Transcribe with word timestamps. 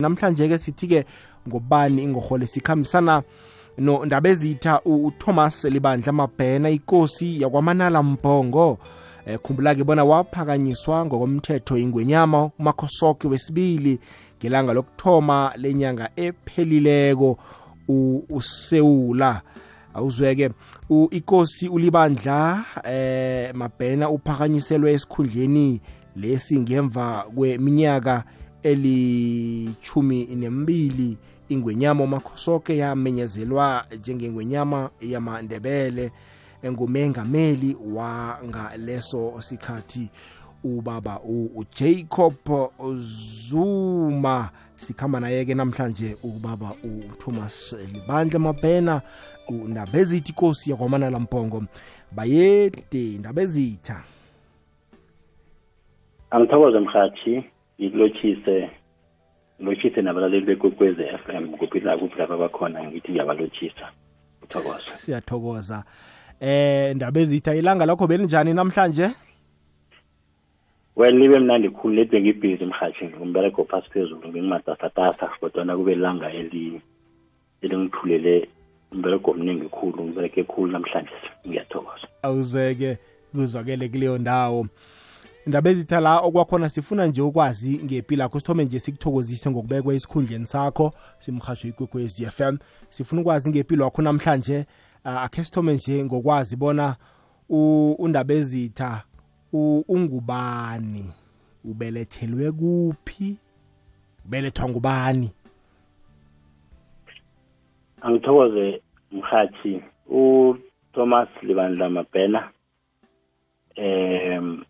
namhlanje 0.00 0.44
ke 0.48 0.58
sithi 0.58 0.86
ke 0.88 1.04
ngobani 1.48 2.02
ingorhole 2.02 2.46
sikhambisana 2.46 3.22
no 3.78 4.04
ndaba 4.04 4.28
ezitha 4.28 4.80
uThomas 4.84 5.64
Libandla 5.64 6.12
Mabhena 6.12 6.70
ikosi 6.70 7.40
yakwamanala 7.40 8.02
Mbongo. 8.02 8.78
Eh, 9.26 9.38
khumbula 9.38 9.74
ke 9.74 9.84
bona 9.84 10.04
waphakanyiswa 10.04 11.06
ngokomthetho 11.06 11.78
ingwenyama 11.78 12.50
umakhosoke 12.58 13.28
wesibili 13.28 13.98
ngelanga 14.38 14.72
lokthoma 14.72 15.52
lenyanga 15.56 16.10
ephelileko 16.16 17.38
usewula. 18.28 19.42
Awuzweke 19.94 20.50
ikosi 21.10 21.68
ulibandla 21.68 22.64
eh 22.84 23.54
mabhena 23.54 24.10
uphakanyiselwe 24.10 24.92
esikhundleni 24.92 25.80
lesi 26.16 26.60
ngemva 26.60 27.24
kweminyaka 27.34 28.24
elichumi 28.66 30.24
nembili. 30.24 31.16
Ingwenyama 31.48 32.04
umakhosoke 32.04 32.76
yamenyezelwa 32.76 33.84
njengengwenyama 33.98 34.90
yamandebele 35.00 36.10
ngumengameli 36.66 37.76
wangaleso 37.94 39.34
sikhathi. 39.40 40.08
Ubaba 40.64 41.20
uJacob 41.54 42.34
Zuma 43.48 44.50
sikhamba 44.76 45.20
naye 45.20 45.44
ke 45.44 45.54
namhlanje. 45.54 46.16
Ubaba 46.22 46.74
uThomas 46.84 47.76
Libandla 47.92 48.38
Mabhena 48.38 49.02
undabezithi 49.48 50.32
ikosi 50.32 50.70
yakwamana 50.70 51.10
lampongo 51.10 51.64
bayede 52.12 53.18
ndabezitha. 53.18 54.02
Angithokoze 56.30 56.78
mhathi 56.80 57.44
ngikulotshise 57.80 58.70
ngilotshise 59.60 60.02
nabalaleli 60.02 60.46
bekwekwezi 60.46 61.02
FM 61.24 61.48
kuphi 61.48 61.80
la 61.80 61.98
kuphi 61.98 62.18
lapha 62.18 62.36
bakhona 62.36 62.84
ngithi 62.84 63.12
ngiyabalotshisa 63.12 63.86
uthokoza 64.42 64.90
siyathokoza. 64.90 65.84
Eh 66.40 66.96
ndaba 66.96 67.20
ezitha 67.20 67.54
ilanga 67.54 67.86
lakho 67.86 68.06
belinjani 68.06 68.54
namhlanje? 68.54 69.10
Well 70.96 71.14
libe 71.18 71.38
mnandi 71.38 71.68
khulu 71.70 71.94
leti 71.94 72.10
bengibhizi 72.10 72.64
mhathi 72.64 73.04
ngumbereko 73.04 73.64
phasi 73.64 73.90
phezulu 73.90 74.20
kodwa 74.20 75.12
kodwana 75.40 75.76
kube 75.76 75.94
langa 75.94 76.32
eli 76.32 76.80
elingithulele 77.62 78.48
umbereko 78.92 79.30
omningi 79.30 79.68
khulu 79.68 80.04
ngibereke 80.04 80.44
khulu 80.44 80.72
namhlanje. 80.72 81.10
Ngiyathokoza. 81.46 82.08
Awuzeke 82.22 82.98
kuzwakele 83.32 83.88
kuleyo 83.88 84.18
ndawo 84.18 84.66
indaba 85.46 85.70
ezitha 85.70 86.00
la 86.00 86.20
okwakhona 86.20 86.68
sifuna 86.68 87.06
nje 87.06 87.22
ukwazi 87.22 87.80
ngempilo 87.84 88.22
yakho 88.22 88.40
sithome 88.40 88.64
nje 88.64 88.80
sikuthokozise 88.80 89.50
ngokubekwa 89.50 89.94
esikhundleni 89.94 90.46
sakho 90.46 90.92
simhasho 91.18 91.68
ikwekwezi 91.68 92.26
FM 92.26 92.56
sifuna 92.88 93.20
ukwazi 93.22 93.50
ngempilo 93.50 93.84
yakho 93.84 94.02
namhlanje 94.02 94.66
akhe 95.04 95.44
sithome 95.44 95.74
nje 95.74 96.04
ngokwazi 96.04 96.56
bona 96.56 96.96
undaba 97.98 98.34
ezitha 98.34 99.02
ungubani? 99.88 101.12
Ubelethelwe 101.64 102.52
kuphi? 102.52 103.36
Ubelethwa 104.24 104.68
ngubani? 104.68 105.30
Angithokoze 108.00 108.82
mhathi. 109.12 109.82
uThomas 110.08 111.28
Libandla 111.42 111.90
Mabhena 111.90 112.50
em 113.76 114.64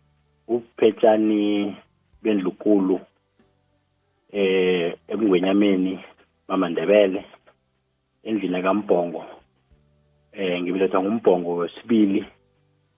uphetshani 0.47 1.75
bendlukulu 2.23 2.99
eh 4.31 4.97
ebungwenyameni 5.07 5.99
mamandebele 6.47 7.25
endlini 8.23 8.61
kaMbongo 8.61 9.25
eh 10.31 10.61
ngibelethwa 10.61 11.01
ngumbongo 11.01 11.55
wesibili 11.55 12.25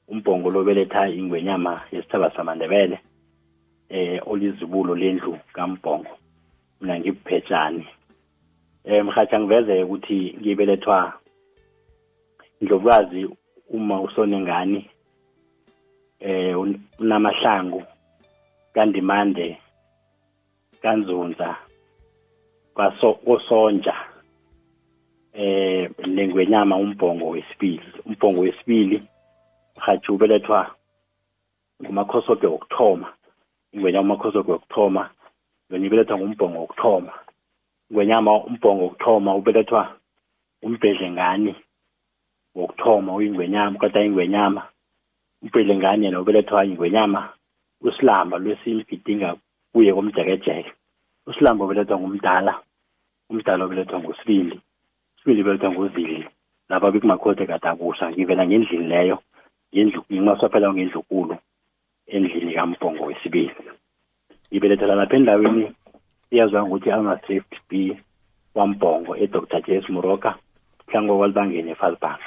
umbongo 0.07 0.49
lobeletha 0.49 1.09
ingwenyama 1.09 1.81
yesithaba 1.91 2.31
samandebele 2.31 2.99
eh 3.89 4.21
olizibulo 4.25 4.95
lendlu 4.95 5.37
kaMbongo 5.53 6.13
mina 6.81 6.99
ngibuphetshani 6.99 7.87
eh 8.83 9.05
mhathi 9.05 9.37
ngiveze 9.39 9.83
ukuthi 9.83 10.37
ngibelethwa 10.39 11.13
ndlovukazi 12.61 13.29
uma 13.69 14.01
usonengani 14.01 14.89
eh 16.19 16.59
unamahlangu 16.99 17.83
kandimande 18.73 19.57
kanzunza 20.81 21.55
kwaso 22.73 23.13
kosonja 23.13 23.95
eh 25.33 25.91
lengwenyama 25.97 26.75
umbongo 26.77 27.29
wesibili 27.29 27.91
umbongo 28.05 28.41
wesibili 28.41 29.03
hathi 29.77 30.11
ubelethwa 30.11 30.75
ngumakhosoke 31.83 32.47
wokuthoma 32.47 33.13
ingwenyama 33.73 34.13
umakhosoke 34.13 34.51
wokuthoma 34.51 35.09
yona 35.69 35.85
ibelethwa 35.85 36.17
ngumbongo 36.17 36.59
wokuthoma. 36.59 37.13
Ingwenyama 37.89 38.43
umbongo 38.43 38.83
wokuthoma 38.83 39.35
ubelethwa 39.35 39.81
umbhedlengani 40.65 41.55
wokuthoma 42.55 43.15
uyingwenyama 43.15 43.79
kodwa 43.79 44.01
ingwenyama. 44.03 44.61
Umbhedlengani 45.43 46.05
yena 46.05 46.21
ubelethwa 46.21 46.65
ingwenyama 46.65 47.21
usilamba 47.81 48.37
lwesine 48.37 48.83
gidinga 48.89 49.35
kuye 49.71 49.93
komjekejeke. 49.93 50.71
usilamba 51.27 51.65
ubelethwa 51.65 51.99
ngumdala 51.99 52.53
umdala 53.29 53.65
ubelethwa 53.65 53.99
ngusibili 53.99 54.59
sibili 55.17 55.41
ubelethwa 55.41 55.71
nguzili. 55.71 56.27
Lapha 56.69 56.91
bekumakhote 56.91 57.45
kadakusha 57.45 58.11
ngivela 58.11 58.47
ngendlini 58.47 58.87
leyo 58.87 59.17
ngendlu 59.73 60.01
ngimasaphela 60.11 60.73
ngendlukulu 60.73 61.35
endlini 62.07 62.53
kampongo 62.53 63.03
wesibili. 63.05 63.55
Ngibelethela 64.49 64.95
lapha 64.95 65.15
endaweni 65.15 65.71
iyazwa 66.31 66.63
ngokuthi 66.63 66.91
ama-safety 66.91 67.59
b 67.69 67.71
wampongo 68.55 69.15
edr 69.15 69.61
jas 69.67 69.89
muroka 69.89 70.35
hlango 70.87 71.17
kwalibangeni 71.17 71.71
efalbank 71.71 72.21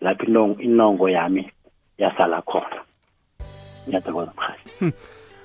lapho 0.00 0.24
inongo 0.66 1.08
yami 1.08 1.50
yasala 1.98 2.42
khona. 2.42 2.80
Ngiyathokoza 3.88 4.32
mhathi 4.36 4.92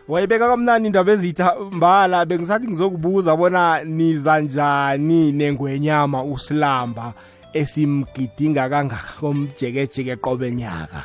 wayibeka 0.09 0.49
kamnani 0.49 0.87
indaba 0.87 1.11
ezitha 1.11 1.55
mbala 1.71 2.25
bengisathi 2.25 2.67
ngizokubuza 2.67 3.35
bona 3.35 3.83
niza 3.83 4.41
njani 4.41 5.31
nengwenyama 5.31 6.23
usilamba 6.23 7.13
esimgidinga 7.53 8.69
kangaka 8.69 9.13
komjekejeke 9.19 10.15
qobe 10.15 10.51
nyaka? 10.51 11.03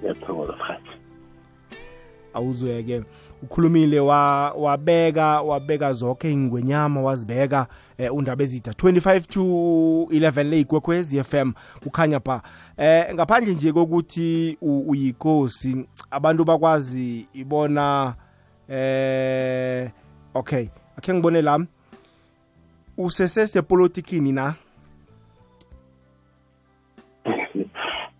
Ngiyathokoza 0.00 0.52
mhathi 0.52 0.94
awuzweke. 2.34 3.02
Ukhulumile 3.44 4.00
wa 4.00 4.50
wabeka 4.50 5.42
wabeka 5.42 5.92
zonke 5.92 6.32
ingwenyama 6.32 7.00
wazibeka 7.00 7.66
eh, 7.98 8.14
undaba 8.14 8.44
ezitha. 8.44 8.70
25 8.70 9.20
to 9.20 9.40
11 10.10 10.44
leyigwekhwez 10.44 11.14
f 11.14 11.34
m 11.34 11.52
kukhanya 11.82 12.20
pha. 12.20 12.42
Eh 12.76 13.14
ngaphandle 13.14 13.54
nje 13.54 13.72
kokuthi 13.72 14.58
uyikosi 14.62 15.86
abantu 16.10 16.44
bakwazi 16.44 17.26
ibona 17.34 18.14
eh 18.68 19.90
okay 20.34 20.68
akhe 20.98 21.14
ngibone 21.14 21.42
la. 21.42 21.66
Usesesepolitikini 22.98 24.32
na? 24.32 24.54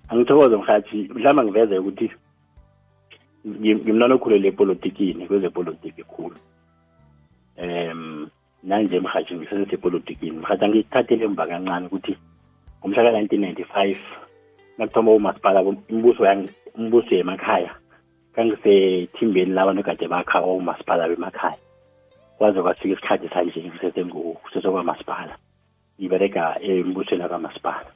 Angithokoze 0.09 0.57
mhathi 0.57 1.11
mhlawumbe 1.15 1.45
ngiveze 1.45 1.79
ukuthi 1.79 2.11
ngimntwana 3.47 4.15
okhulele 4.15 4.49
epolitikini 4.49 5.27
kwezepolitiki 5.27 6.03
khulu. 6.03 6.37
Um 7.59 8.31
nanje 8.63 9.01
mhathi 9.01 9.35
ngisesesepolitikini. 9.35 10.39
Mhathi 10.39 10.65
angithathele 10.65 11.25
emva 11.25 11.47
kancane 11.47 11.87
ukuthi 11.87 12.17
ngomhla 12.81 13.05
ka-nineteen 13.05 13.41
ninety-five 13.41 14.01
nakuthoma 14.79 15.13
umasipala 15.13 15.63
umbuso 15.63 16.47
umbuso 16.75 17.15
yemakhaya 17.15 17.75
kangisethimbeni 18.35 19.53
labantu 19.53 19.83
kade 19.83 20.09
bakha 20.09 20.43
umasipala 20.43 21.09
bemakhaya. 21.09 21.59
Kwaze 22.39 22.63
kwafika 22.63 22.95
isikhathi 22.95 23.29
sanje 23.29 23.63
ngisesekwamasipala 23.63 25.37
ngibereka 26.01 26.63
embusweni 26.63 27.23
akamasipala 27.23 27.87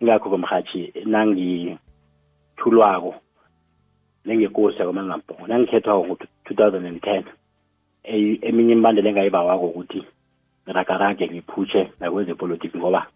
ingakho 0.00 0.30
komhathi 0.30 0.92
nangithulwako 1.04 3.14
nengekosi 4.26 4.78
yakwamangampongo 4.78 5.46
nangikhethwako 5.46 6.06
ngo-two 6.06 6.54
thousand 6.54 6.86
and 6.86 7.00
ten 7.00 7.24
eminye 8.48 8.72
imbandela 8.72 9.08
engayibawako 9.08 9.66
ukuthi 9.66 10.00
ngiragarage 10.64 11.26
ngiphutshe 11.28 11.82
nakwezepolitiki 12.00 12.78
ngoba 12.78 13.06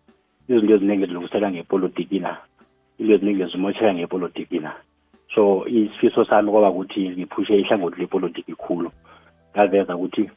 izinto 0.49 0.75
eziningi 0.75 1.07
zilungiseka 1.07 1.51
ngepolitiki 1.51 2.19
na? 2.19 2.37
Into 2.99 3.15
eziningi 3.15 3.45
zimosheka 3.53 3.95
ngepolitiki 3.95 4.59
na? 4.59 4.73
So 5.35 5.67
isifiso 5.67 6.25
sami 6.25 6.51
kwaba 6.51 6.71
ukuthi 6.71 7.11
ngiphushe 7.11 7.59
ihlangothi 7.59 8.01
lepolitiki 8.01 8.55
khulu. 8.55 8.91
Ngaveza 9.55 9.97
ukuthi 9.97 10.31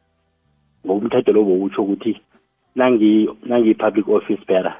ngoba 0.85 0.99
umthetho 0.99 1.31
lo 1.31 1.43
bowutsho 1.43 1.81
ukuthi 1.81 2.21
nangi 2.75 3.29
nangi-public 3.45 4.07
office 4.07 4.45
bearer 4.47 4.75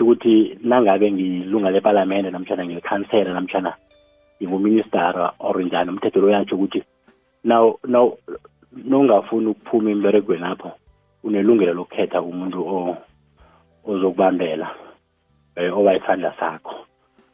ukuthi 0.00 0.58
nangabe 0.60 1.12
ngilunga 1.12 1.70
lepalamende 1.70 2.30
namtshana 2.30 2.64
ngilikhansela 2.64 3.32
namtshana 3.32 3.72
nginguministara 4.42 5.32
or 5.38 5.62
njani 5.62 5.90
umthetho 5.90 6.20
lo 6.20 6.30
yatsho 6.30 6.56
ukuthi 6.56 6.82
now 7.44 7.78
now 7.86 8.18
nongafuni 8.72 9.46
ukuphuma 9.46 9.90
emberegweni 9.90 10.42
lapho 10.42 10.70
unelungelo 11.24 11.74
lokukhetha 11.74 12.22
umuntu 12.22 12.96
ozokubambela 13.86 14.68
um 15.56 15.78
oba 15.78 15.96
isandla 15.96 16.34
sakho. 16.38 16.74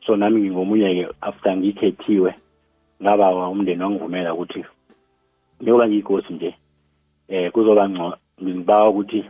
So 0.06 0.16
nami 0.16 0.40
ngingomunye-ke 0.40 1.14
after 1.20 1.56
ngikhethiwe 1.56 2.34
ngabawa 3.02 3.48
umndeni 3.48 3.82
wangivumela 3.82 4.34
ukuthi 4.34 4.64
njengoba 5.60 5.88
ngiyikosi 5.88 6.32
nje 6.32 6.54
um 7.28 7.50
kuzoba 7.50 7.88
ngcono 7.88 8.16
ngibawa 8.42 8.88
ukuthi 8.88 9.24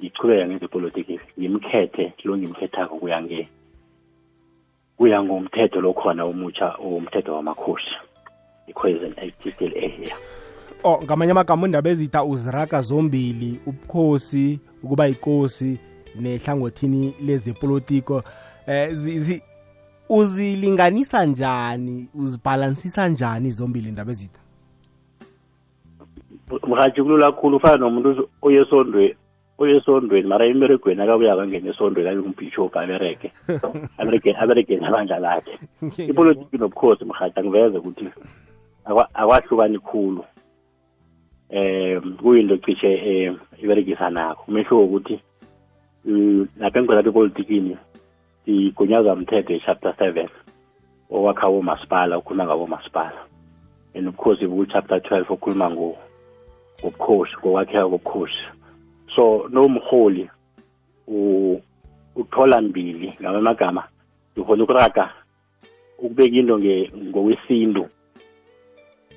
ngichubeka 0.00 0.46
ngezepolitiki 0.46 1.20
ngimkhethe 1.38 2.12
lo 2.24 2.36
ngimkhethako 2.36 2.96
kuya 2.98 3.22
kuya 4.96 5.22
ngomthetho 5.22 5.80
lo 5.80 5.92
khona 5.92 6.24
omutsha 6.24 6.78
umthetho 6.78 7.34
wamakhosi. 7.34 7.94
I-cohesion 8.68 9.14
act 9.18 9.54
still 9.54 9.72
ehere 9.76 10.14
oh 10.84 11.02
ngamanye 11.02 11.32
amagama 11.32 11.66
indaba 11.66 11.90
ezita 11.90 12.24
uziraga 12.24 12.82
zombili 12.82 13.60
ubukhosi 13.66 14.58
ukuba 14.82 15.06
yikosi 15.06 15.78
nehlangothini 16.20 17.14
lezepolitiko 17.20 18.22
eh 18.66 19.40
uzilinganisa 20.08 21.26
njani 21.26 22.08
uzibhalansisa 22.14 23.08
njani 23.08 23.50
zombili 23.50 23.88
indaba 23.88 24.12
ezitha? 24.12 24.40
Mhathi 26.68 27.02
kulula 27.02 27.32
kakhulu 27.32 27.56
ufana 27.56 27.76
nomuntu 27.76 28.28
oyesondweni 28.42 29.16
oyesondweni 29.62 30.28
mara 30.28 30.46
emberegweni 30.46 31.02
akabuya 31.02 31.36
kangena 31.36 31.70
esondweni 31.70 32.08
abe 32.08 32.20
ngumbhishop 32.20 32.76
abereke 32.76 33.32
abereke 34.42 34.76
nabandla 34.76 35.18
lakhe 35.18 35.54
ipolitiki 36.10 36.58
nobukhosi 36.58 37.04
mhathi 37.04 37.40
angiveze 37.40 37.78
ukuthi 37.78 38.04
akwahlukani 39.14 39.78
khulu. 39.78 40.24
Um 41.50 42.16
kuyinto 42.16 42.56
cishe 42.56 43.28
um 43.28 43.38
iberegisanako 43.62 44.44
umehluko 44.48 44.84
ukuthi 44.84 45.20
lapha 46.58 46.78
engicela 46.78 47.08
epolitikini 47.08 47.76
sigunyazwa 48.44 49.16
mthetho 49.16 49.58
chapter 49.66 49.94
seven 49.98 50.28
owakha 51.10 51.48
womasipala 51.48 52.18
ukhuluma 52.18 52.46
ngabomasipala 52.46 53.20
and 53.94 54.08
ubukhosi 54.08 54.46
buku-chapter 54.46 55.00
twelve 55.02 55.28
okhuluma 55.32 55.70
ngobukhosi 55.70 57.36
ngokwakheka 57.38 57.84
kobukhosi. 57.84 58.61
So 59.14 59.48
nomholi 59.50 60.30
uthola 62.16 62.60
mbili 62.60 63.14
ngamanye 63.20 63.38
amagama 63.38 63.84
ngihona 64.38 64.64
ukuraga 64.64 65.10
ukubeka 65.98 66.36
into 66.36 66.58
ngokwesintu 66.96 67.88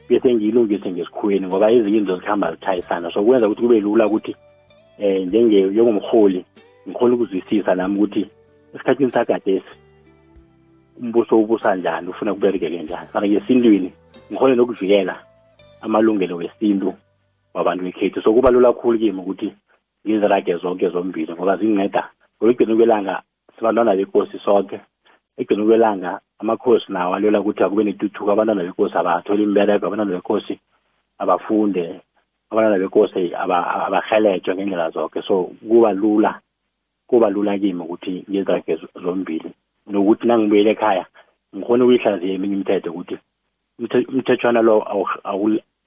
bese 0.10 0.34
ngiyilungise 0.34 0.92
ngesikhweni 0.92 1.48
ngoba 1.48 1.72
ezinye 1.72 1.98
into 1.98 2.16
zikhamba 2.16 2.52
zithayisana 2.52 3.12
so 3.12 3.24
kwenza 3.24 3.48
ukuthi 3.48 3.62
kube 3.62 3.80
lula 3.80 4.08
ukuthi 4.08 4.36
um 5.00 5.26
njengomholi 5.26 6.46
ngikhona 6.88 7.16
ukuzwisisa 7.16 7.76
nami 7.76 7.98
ukuthi 7.98 8.30
esikhathini 8.74 9.12
sagadesi 9.12 9.86
umbuso 11.00 11.40
ubusa 11.40 11.76
njani 11.76 12.10
ufuna 12.10 12.34
kuberekeke 12.34 12.84
njani. 12.84 13.08
Mara 13.14 13.28
ngesintwini 13.28 13.94
ngikhole 14.32 14.56
nokuvikela 14.56 15.20
amalungelo 15.82 16.36
wesintu 16.36 16.94
wabantu 17.54 17.84
bekhethu. 17.84 18.22
So 18.22 18.34
kuba 18.34 18.52
lula 18.52 18.74
kakhulu 18.74 19.00
kimi 19.00 19.20
ukuthi 19.20 19.54
ngizirage 20.06 20.58
zonke 20.62 20.90
zombili 20.90 21.34
ngoba 21.34 21.58
zinginceda 21.58 22.04
ngoba 22.38 22.52
ekugcineni 22.52 22.78
kwelanga 22.78 23.16
sibantwana 23.56 23.96
bekosi 23.96 24.38
sonke 24.46 24.78
ekugcineni 25.38 25.68
kwelanga 25.68 26.12
amakhosi 26.40 26.92
nawo 26.92 27.16
alela 27.16 27.42
ukuthi 27.42 27.64
akube 27.64 27.84
netuthuko 27.84 28.32
abantwana 28.32 28.64
bekosi 28.64 28.96
abatholi 28.98 29.44
imbereko 29.44 29.86
abantwana 29.86 30.16
bekosi 30.16 30.54
abafunde 31.22 31.84
abantwana 32.52 32.82
bekosi 32.84 33.22
abahelejwe 33.36 34.56
ngendlela 34.56 34.90
zonke 34.90 35.22
so 35.28 35.36
kuba 35.70 35.92
lula 35.94 36.32
kuba 37.08 37.30
lula 37.30 37.58
kimi 37.60 37.82
ukuthi 37.82 38.26
ngizirage 38.30 38.80
zombili. 39.02 39.52
Nokuthi 39.88 40.28
nangibuyele 40.28 40.72
ekhaya 40.72 41.06
ngikhona 41.56 41.84
ukuyihlaziya 41.84 42.34
eminye 42.34 42.56
imithetho 42.56 42.90
ukuthi 42.92 43.16
umthethwana 44.10 44.62
lo 44.62 44.76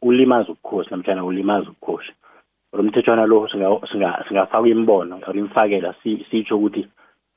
ulimaza 0.02 0.48
ubukhosi 0.52 0.90
namtshana 0.90 1.24
ulimaza 1.24 1.70
ubukhosi. 1.70 2.12
Or 2.72 2.80
umthethwana 2.80 3.26
lo 3.26 3.48
singafakwa 3.48 4.68
imibono 4.68 5.20
or 5.26 5.36
imfakela 5.36 5.94
sitsho 6.30 6.56
ukuthi 6.56 6.88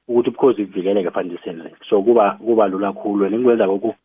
ukuthi 0.08 0.30
ubukhosi 0.30 0.66
buvikeleke 0.66 1.12
fanele 1.12 1.40
senze. 1.44 1.72
So 1.90 2.02
kuba 2.04 2.32
kuba 2.32 2.68
lula 2.68 2.94
khulu 2.94 3.26
and 3.26 3.36
engikwenza 3.36 3.68
koku 3.68 3.96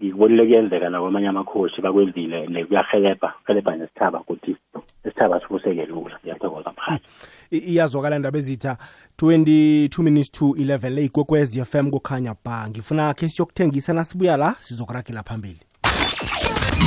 ngikubonile 0.00 0.46
kuyenzeka 0.46 0.90
nakwamanye 0.90 1.28
amakhosi 1.28 1.82
bakwenzile 1.82 2.44
and 2.44 2.66
kuyahelebha 2.66 3.34
helebha 3.46 3.76
nesithaba 3.76 4.20
ukuthi 4.20 4.56
isithaba 5.04 5.40
sibuseke 5.40 5.86
lula. 5.86 6.18
Ngiyathokoza 6.22 6.72
mhathi 6.72 7.06
iyazwakala 7.50 8.18
ndaba 8.18 8.38
ezitha 8.38 8.76
22 9.18 10.02
minutes 10.02 10.30
to 10.30 10.44
11 10.44 10.90
le 10.90 11.04
ikwekwezi 11.04 11.64
fm 11.64 11.90
kukhanya 11.90 12.34
ba 12.44 12.68
ngifuna 12.68 13.14
khe 13.14 13.28
siyokuthengisa 13.28 13.92
nasibuya 13.92 14.36
la 14.36 14.54
sizokuragela 14.60 15.22
phambili. 15.22 15.60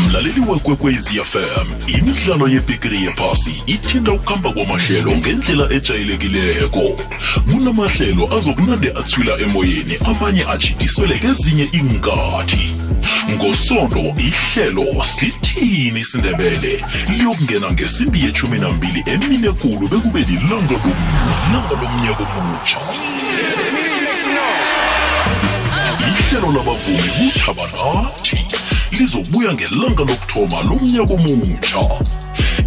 Mlaleli 0.08 0.42
wekwekwezi 0.48 1.20
fm 1.20 1.68
imidlalo 1.88 2.48
yebhigiri 2.48 3.04
yephasi 3.04 3.64
ithinda 3.66 4.12
ukuhamba 4.12 4.52
kwamahlelo 4.52 5.12
ngendlela 5.18 5.74
ejayelekileko. 5.74 6.84
Kunamahlelo 7.52 8.38
azokunande 8.38 8.90
athwila 9.00 9.38
emoyeni 9.40 9.98
amanye 10.06 10.46
ajidiswele 10.50 11.16
kezinye 11.20 11.64
inkathi 11.72 12.76
ngosondo 13.36 14.02
ihlelo 14.18 14.86
sithini 15.04 16.00
isindebele 16.00 16.84
liyokungena 17.10 17.72
ngesimbi 17.72 18.24
yechumi 18.24 18.60
nambili 18.60 19.04
emine 19.06 19.52
kulu 19.52 19.88
bekube 19.88 20.20
lilanga 20.20 20.76
lomnyaka 21.82 22.24
omutsha 22.40 22.80
ihlelo 26.10 26.52
labavumi 26.52 27.32
kuthaba 27.32 27.64
nathi 27.64 28.29
lizobuya 29.00 29.54
ngelanga 29.54 30.04
lokuthoma 30.04 30.62
lomnyaka 30.62 31.14
omutsha. 31.14 32.04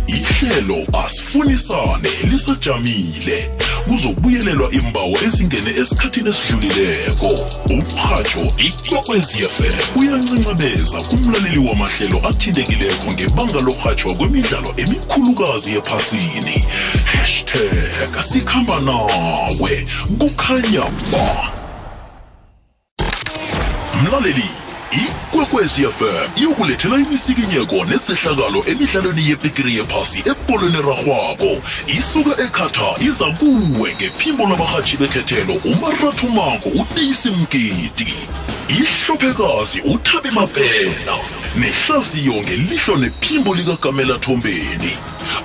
Ihlelo 0.07 0.87
asifunisane 1.05 2.09
lisajamile. 2.25 3.51
Kuzobuyelelwa 3.89 4.73
imbawo 4.73 5.19
ezingene 5.27 5.71
esikhathini 5.81 6.29
esidlulileko. 6.29 7.31
Umrhatsho 7.71 8.41
ikwekwezfm 8.59 9.99
uyancancabeza 9.99 11.01
kumlaleli 11.01 11.59
wamahlelo 11.59 12.29
athintekileko 12.29 13.13
ngebanga 13.13 13.61
lorhatshwa 13.61 14.15
kwemidlalo 14.15 14.75
emikhulukazi 14.77 15.71
ephasini. 15.71 16.65
Hashtag 17.05 18.21
sikhamba 18.21 18.81
nawe 18.81 19.87
kukhanya 20.19 20.85
ba 21.13 21.53
mlaleli 24.03 24.51
ikwekwezi 25.43 25.83
fm 25.83 26.41
iyokulethela 26.41 26.97
imisikinyeko 26.99 27.85
nesehlakalo 27.85 28.65
emidlalweni 28.67 29.29
yebhigiri 29.29 29.77
yephasi 29.77 30.19
ebholweni 30.31 30.77
rarhwako 30.77 31.63
isuka 31.99 32.43
ekhata 32.45 32.89
iza 33.01 33.27
kuwe 33.39 33.95
ngephimbo 33.95 34.43
labarhatshi 34.49 34.97
bekhethelo 34.97 35.55
umarathumango 35.65 36.69
utisi 36.81 37.31
mgidi. 37.31 38.15
Ihlophekazi 38.69 39.81
uthabi 39.81 40.31
mapela 40.31 41.17
nehlaziyo 41.57 42.35
ngelihlo 42.35 42.97
nephimbo 42.97 43.55
likagamela 43.55 44.19
thombeni. 44.19 44.97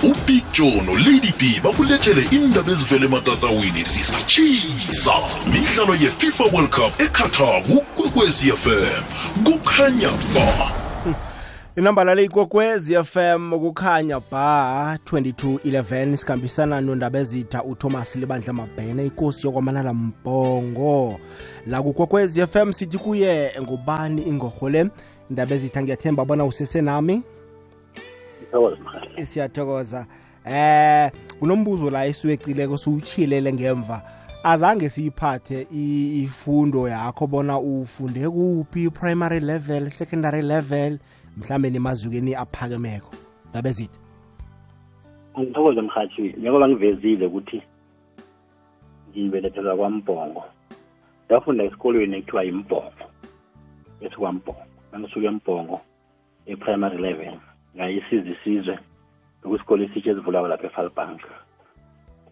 Ubig 0.04 0.44
joe 0.54 0.82
nolady 0.82 1.34
b 1.39 1.60
bakulethele 1.63 2.27
indaba 2.32 2.72
ezivele 2.72 3.06
ematatawini 3.06 3.84
zisatshisa 3.84 5.13
midlalo 5.51 5.96
yefifa 5.96 6.44
world 6.44 6.70
cup 6.70 7.01
eqatar 7.01 7.63
kukwekwezi 7.63 8.51
fm 8.51 9.04
kukhanya 9.88 10.12
ba 10.60 10.72
inamba 11.75 12.15
le 12.15 12.24
ikokwezi 12.24 13.03
fm 13.03 13.51
kukhanya 13.60 14.20
ba 14.32 14.98
2211 15.06 16.15
sikhambisana 16.15 16.82
nondaba 16.82 17.20
ezitha 17.20 17.63
uthomas 17.63 18.15
libandla 18.15 18.53
mabhene 18.53 19.06
ikosi 19.06 19.48
yokwamanala 19.48 19.94
mbongo. 19.94 21.20
La 21.67 21.82
kukokwezi 21.82 22.48
fm 22.48 22.72
sithi 22.74 22.98
kuye 22.98 23.51
ngubani 23.62 24.22
ingorhole 24.22 24.89
indaba 25.29 25.56
ezitha 25.56 25.84
ngiyathemba 25.84 26.25
bona 26.25 26.46
usesenami 26.46 27.24
siyathokoza. 29.25 30.06
Eh 30.46 31.12
kunombuzo 31.39 31.89
la 31.89 32.06
esiwecileko 32.06 32.77
siwutshilele 32.77 33.53
ngemva 33.53 34.16
azange 34.51 34.89
siyiphathe 34.89 35.68
ifundo 36.24 36.88
yakho 36.88 37.27
bona 37.27 37.60
ufunde 37.60 38.30
kuphi 38.30 38.89
primary 38.89 39.39
level 39.39 39.89
secondary 39.89 40.42
level 40.42 41.00
mhlambe 41.38 41.70
nemazukeni 41.70 42.36
aphakemeko. 42.36 43.12
Ndabezitha 43.50 44.00
ngithokoze 45.39 45.82
mhathi 45.82 46.22
njengoba 46.22 46.70
ngivezile 46.70 47.25
ukuthi 47.25 47.62
ngibelethelwa 49.10 49.75
kwambongo. 49.75 50.44
Ngafunda 51.25 51.63
esikolweni 51.63 52.18
ekuthiwa 52.18 52.44
yimbongo 52.44 53.06
esikwambongo 54.01 54.63
ngangisuke 54.89 55.27
embongo 55.27 55.82
e-primary 56.46 56.98
level 56.98 57.36
ngayisiza 57.75 58.30
isizwe 58.30 58.80
okusikole 59.44 59.86
esitshe 59.86 60.10
esivulayo 60.12 60.48
lapha 60.48 60.68
efalbank 60.68 61.22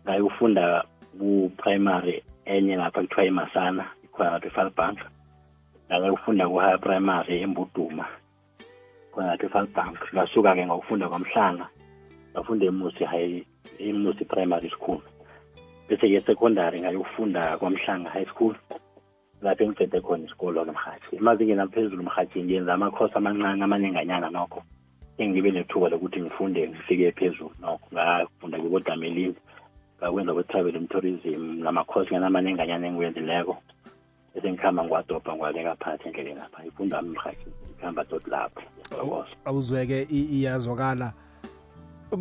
ngayofunda 0.04 0.84
ku-primary 1.20 2.24
enye 2.46 2.76
lapha 2.76 3.02
kuthiwa 3.02 3.26
imasana 3.26 3.84
ikhona 4.04 4.32
lapha 4.32 4.48
efalbank 4.48 5.00
ufunda 6.14 6.50
ku-high 6.50 6.78
primary 6.78 7.42
embuduma 7.46 8.06
khona 9.12 9.32
lapha 9.32 9.46
efalbank 9.46 9.98
ngasuka-ke 10.14 10.66
ngokufunda 10.66 11.10
kwamhlanga 11.10 11.66
ngafunda 12.32 12.66
emusi 12.66 13.04
high 13.06 13.46
emusi 13.80 14.26
primary 14.26 14.70
school. 14.70 15.02
Bese-ke 15.88 16.22
secondary 16.26 16.82
ngayokufunda 16.82 17.58
kwamhlanga 17.58 18.10
high 18.10 18.26
school 18.26 18.56
lapho 19.42 19.64
engicede 19.64 20.02
khona 20.02 20.26
isikolo 20.26 20.66
nomhathi 20.66 21.16
emazingeni 21.16 21.62
aphezulu 21.62 22.04
mhathi 22.04 22.44
ngiyenza 22.44 22.74
amakhosi 22.74 23.16
amancane 23.18 23.64
amaninganyana 23.64 24.30
nokho 24.30 24.64
engibe 25.18 25.52
nethuba 25.52 25.90
lokuthi 25.90 26.22
ngifunde 26.22 26.70
ngifike 26.70 27.12
phezulu 27.12 27.52
nokho 27.62 27.88
ngafunda 27.94 28.60
kwibodamelini 28.60 29.36
ngakwenza 30.06 30.34
kwe-travel 30.34 30.76
and 30.76 30.90
tourism 30.90 31.64
namakhosi 31.64 32.12
nganamaninganyana 32.12 32.88
engiwenzileko. 32.88 33.58
Bese 34.36 34.52
ngikhamba 34.52 34.84
ngiwadobha 34.84 35.34
ngiwabeka 35.34 35.76
phakathi 35.76 36.08
endleleni 36.08 36.40
lapha. 36.40 36.66
Ifunda 36.66 37.00
ami 37.00 37.10
mhathi 37.10 37.48
ngihamba 37.78 38.06
tot 38.06 38.28
lapho 38.28 38.62
awuzweke 39.46 40.08
iyazwakala. 40.10 41.14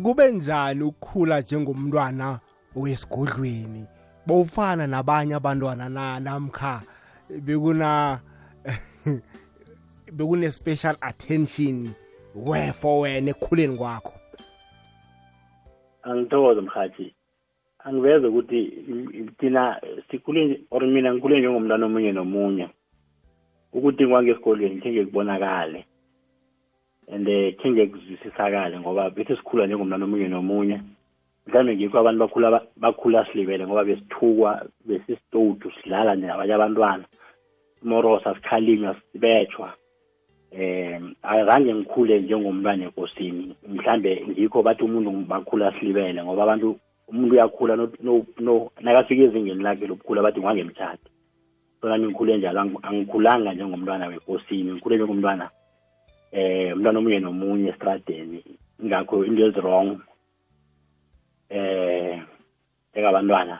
Kube 0.03 0.31
njani 0.31 0.83
ukukhula 0.83 1.41
njengomntwana 1.41 2.39
wesigodlweni? 2.75 3.85
Bowufana 4.25 4.87
nabanye 4.87 5.35
abantwana 5.35 5.89
na 5.89 6.19
namkha 6.19 6.81
bekuna 7.29 8.19
bekune 10.15 10.51
special 10.51 10.97
attention 11.01 11.93
we 12.35 12.71
for 12.71 13.01
wena 13.01 13.29
ekukhuleni 13.29 13.77
kwakho? 13.77 14.13
Angithokoze 16.03 16.61
mhathi 16.61 17.15
angiveze 17.85 18.27
ukuthi 18.27 18.71
thina 19.39 19.81
sikhule 20.11 20.61
or 20.71 20.87
mina 20.87 21.13
ngikhule 21.13 21.39
njengomntwana 21.39 21.85
omunye 21.85 22.11
nomunye. 22.11 22.69
Ukuthi 23.73 24.05
ngwangesikolweni 24.05 24.81
khe 24.81 24.91
ngekubonakale 24.91 25.85
and 27.11 27.27
khe 27.57 27.71
ngekuzwisisakale 27.71 28.79
ngoba 28.79 29.09
bethe 29.09 29.35
sikhula 29.35 29.67
njengomntwana 29.67 30.05
omunye 30.05 30.27
nomunye. 30.27 30.81
Mhlawumbe 31.47 31.75
ngikho 31.75 31.99
abantu 31.99 32.19
bakhula 32.19 32.61
bakhula 32.77 33.25
silibele 33.25 33.67
ngoba 33.67 33.83
besithukwa 33.83 34.65
besisitodu 34.85 35.71
sidlala 35.71 36.15
nabanye 36.15 36.53
abantwana. 36.53 37.05
Morosa 37.83 38.35
sikhalinywa 38.35 38.95
sibethwa 39.11 39.73
eh 40.51 41.01
azange 41.21 41.73
ngikhule 41.73 42.19
njengomntwana 42.19 42.85
ekosini. 42.85 43.55
Mhlambe 43.67 44.25
ngikho 44.29 44.63
bathi 44.63 44.83
umuntu 44.83 45.11
bakhula 45.29 45.73
silibele 45.77 46.23
ngoba 46.23 46.43
abantu 46.43 46.79
umuntu 47.07 47.33
uyakhula 47.33 47.75
no, 47.75 48.25
no 48.39 48.71
nakafika 48.81 49.23
ezingeni 49.23 49.63
lakhe 49.63 49.87
lobukhulu 49.87 50.21
bathi 50.21 50.39
ngangemtshati 50.39 51.09
so 51.81 51.89
nami 51.89 52.07
ngikhule 52.07 52.37
njalo 52.37 52.59
angikhulanga 52.87 53.53
njengomntwana 53.53 54.07
wekosini 54.07 54.71
ngikhule 54.71 54.95
njengomntwana 54.95 55.49
eh 56.35 56.73
umntwana 56.75 56.99
omunye 56.99 57.19
nomunye 57.19 57.69
estradeni. 57.69 58.43
Ingakho 58.81 59.23
into 59.25 59.45
ezirong 59.47 59.99
eh 61.49 62.19
njengabantwana 62.91 63.59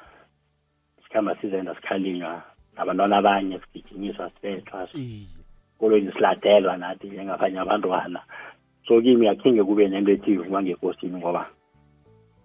sikhamba 1.04 1.38
sizenda 1.40 1.76
sikhalinywa 1.76 2.44
nabantwana 2.76 3.18
abanye 3.18 3.60
sigijinyiswa 3.60 4.32
sibethwa 4.32 4.88
kolweni 5.80 6.12
siladelwa 6.12 6.78
nathi 6.78 7.08
njengabanye 7.08 7.60
abantwana. 7.60 8.22
So 8.88 9.02
kimi 9.02 9.28
akhinge 9.28 9.64
kube 9.64 9.88
nento 9.88 10.12
ethi 10.12 10.32
ngwangekosini 10.38 11.18
ngoba 11.18 11.50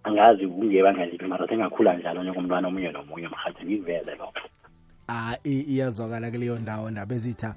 angazi 0.03 0.47
kungebanga 0.47 1.05
liphi 1.05 1.25
mara 1.25 1.47
sengakhula 1.47 1.97
njalo 1.97 2.23
njengomntwana 2.23 2.67
omunye 2.67 2.91
nomunye 2.91 3.27
mhathi 3.27 3.65
ngikuveze 3.65 4.15
lokho. 4.15 4.47
Ah 5.07 5.35
iyazwakala 5.43 6.31
kuleyo 6.31 6.57
ndawo 6.57 6.89
ndaba 6.91 7.15
ezitha. 7.15 7.55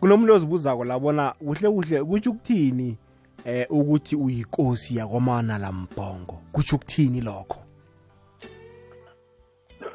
Kunomuntu 0.00 0.34
ozibuzako 0.34 0.84
labona 0.84 1.32
kuhle 1.38 1.70
kuhle 1.70 2.04
kutsho 2.04 2.30
ukuthini 2.30 2.96
eh 3.44 3.66
ukuthi 3.70 4.16
uyinkosi 4.16 4.96
yakwamana 4.96 5.58
lambhongo 5.58 6.42
kutsho 6.52 6.76
ukuthini 6.76 7.20
lokho? 7.20 7.58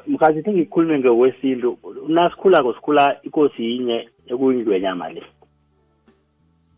Mkhathi 0.06 0.42
thi 0.42 0.50
ngikhulume 0.50 0.98
ngokwesintu. 0.98 1.78
Nasikhulako 2.08 2.74
sikhula 2.74 3.16
ikosi 3.22 3.64
yinye 3.64 4.08
ekuyindwenyama 4.26 5.12
le 5.12 5.22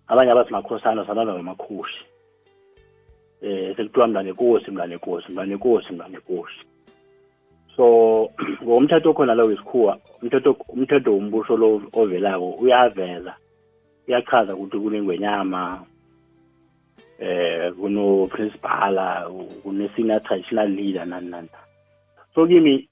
abanye 0.09 0.31
abasimakhosana 0.31 1.07
sanaba 1.07 1.35
bamakhosi 1.35 2.01
eh 3.43 3.77
sekuthiwa 3.77 4.07
mntwana 4.07 4.29
enkosi 4.29 4.71
mntwana 4.71 4.95
enkosi 4.95 5.33
mntwana 5.33 5.53
enkosi 5.53 5.93
mntwana 5.93 6.19
enkosi 6.19 6.61
so 7.77 7.85
ngomthetho 8.65 9.11
okhona 9.11 9.35
lo 9.35 9.47
wesikhuwa 9.47 9.99
umthetho 10.23 10.57
umthetho 10.69 11.13
wombuso 11.13 11.57
lo 11.57 11.83
ovelako 11.93 12.51
uyaveza 12.51 13.35
uyachaza 14.09 14.55
ukuthi 14.55 14.79
kunengwenyama 14.79 15.85
eh 17.19 17.73
kuno 17.73 18.27
principal 18.27 18.97
kune 19.63 19.89
senior 19.97 20.23
traditional 20.23 20.69
leader 20.69 21.07
nani 21.07 21.31
nani. 21.31 21.49
So 22.35 22.47
kimi 22.47 22.89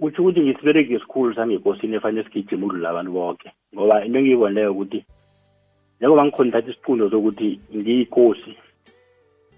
kuthi 0.00 0.20
ukuthi 0.20 0.40
ngisibereke 0.40 0.94
esikhulu 0.94 1.34
sangekosini 1.34 1.96
efanele 1.96 2.24
sigijima 2.24 2.66
udlula 2.66 2.90
abantu 2.90 3.12
bonke 3.12 3.52
ngoba 3.74 4.04
into 4.04 4.18
engiyibonileyo 4.18 4.72
ukuthi 4.72 5.04
njengoba 5.98 6.24
ngikhona 6.24 6.52
thatha 6.52 6.70
isiqundo 6.70 7.10
sokuthi 7.10 7.60
ngiyikosi 7.76 8.56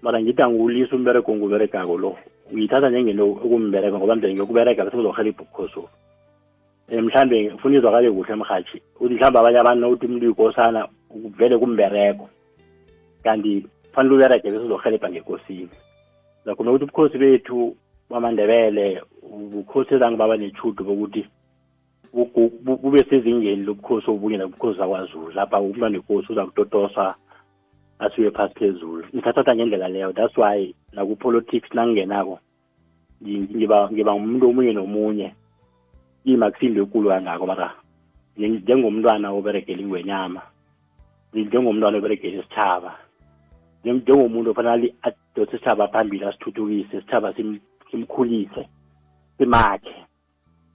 mara 0.07 0.21
ngithi 0.21 0.41
angiwulisa 0.41 0.95
umbereko 0.95 1.35
nguberegako 1.35 1.97
lo. 1.97 2.15
Ngiyithatha 2.53 2.89
njengento 2.89 3.39
ekumbereka 3.43 3.97
ngoba 3.97 4.15
mde 4.15 4.31
ngiyokubereka 4.31 4.83
bese 4.83 4.95
kuzohelibha 4.97 5.43
ubukhosi 5.43 5.79
um 5.79 7.05
mhlambe 7.05 7.51
funa 7.59 7.77
izwakale 7.77 8.11
kuhle 8.11 8.35
mhatshi 8.35 8.81
uthi 9.01 9.13
mhlawumbe 9.13 9.39
abanye 9.39 9.59
abantu 9.59 9.89
uthi 9.89 10.05
umuntu 10.05 10.25
uyikosana 10.25 10.87
vele 11.37 11.57
kumbereko 11.57 12.29
kanti 13.23 13.67
fanele 13.91 14.15
ubereke 14.15 14.51
bese 14.51 14.63
uzohelebha 14.63 15.09
ngekosini. 15.09 15.69
Zakho 16.45 16.63
nokuthi 16.63 16.83
ubukhosi 16.83 17.17
bethu 17.17 17.75
bamandebele 18.09 19.03
ubukhosi 19.23 19.93
ezange 19.93 20.15
baba 20.17 20.37
nethudo 20.37 20.83
bokuthi 20.87 21.27
bube 22.63 23.03
sezingeni 23.09 23.67
lobukhosi 23.67 24.07
obunye 24.09 24.37
nobukhosi 24.37 24.79
zakwazulu 24.79 25.35
lapha 25.35 25.59
umntwana 25.59 25.97
nekosi 25.99 26.31
uza 26.31 26.45
kutotoswa 26.45 27.15
asiwe 27.99 28.31
phasi 28.31 28.53
phezulu. 28.53 29.05
Ngithathatha 29.13 29.55
ngendlela 29.55 29.87
leyo. 29.89 30.13
That's 30.13 30.37
why 30.37 30.73
naku-politics 30.93 31.73
nangingenako 31.73 32.39
ngiba 33.23 33.91
ngiba 33.91 34.15
ngumuntu 34.15 34.49
omunye 34.49 34.73
nomunye. 34.73 35.33
Ima 36.25 36.51
kusindo 36.51 36.83
ekulu 36.83 37.09
kangako 37.09 37.45
mara 37.45 37.73
njengomntwana 38.37 39.31
oberegela 39.31 39.81
ingwenyama 39.81 40.41
njengomntwana 41.33 41.97
oberegela 41.97 42.37
isitshaba 42.37 42.91
njengomuntu 43.83 44.51
ofanele 44.51 44.93
adose 45.01 45.55
isitshaba 45.55 45.87
phambili 45.87 46.25
asithuthukise 46.25 46.97
isitshaba 46.97 47.33
simkhulise 47.89 48.63
simakhe 49.37 49.95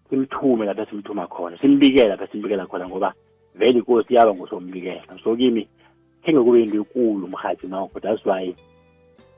simthume 0.08 0.66
lapha 0.66 0.86
simthuma 0.86 1.26
khona 1.26 1.58
simbikele 1.58 2.08
lapha 2.08 2.26
simbikela 2.26 2.66
khona 2.66 2.88
ngoba 2.88 3.14
vele 3.54 3.78
inkosi 3.78 4.14
yaba 4.14 4.34
ngusombikela 4.34 5.18
so 5.24 5.36
kimi 5.36 5.68
khe 6.24 6.32
kube 6.32 6.62
into 6.62 6.80
ekulu 6.80 7.28
mhathi 7.28 7.66
nokho 7.66 8.00
that's 8.00 8.26
why 8.26 8.54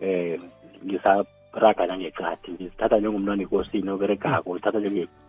eh 0.00 0.40
ngisaraga 0.84 1.86
nangecadi 1.86 2.52
ngisithatha 2.52 2.98
njengomntwana 2.98 3.42
ekosini 3.42 3.90
oberegako 3.90 4.50
ngisithatha 4.50 4.78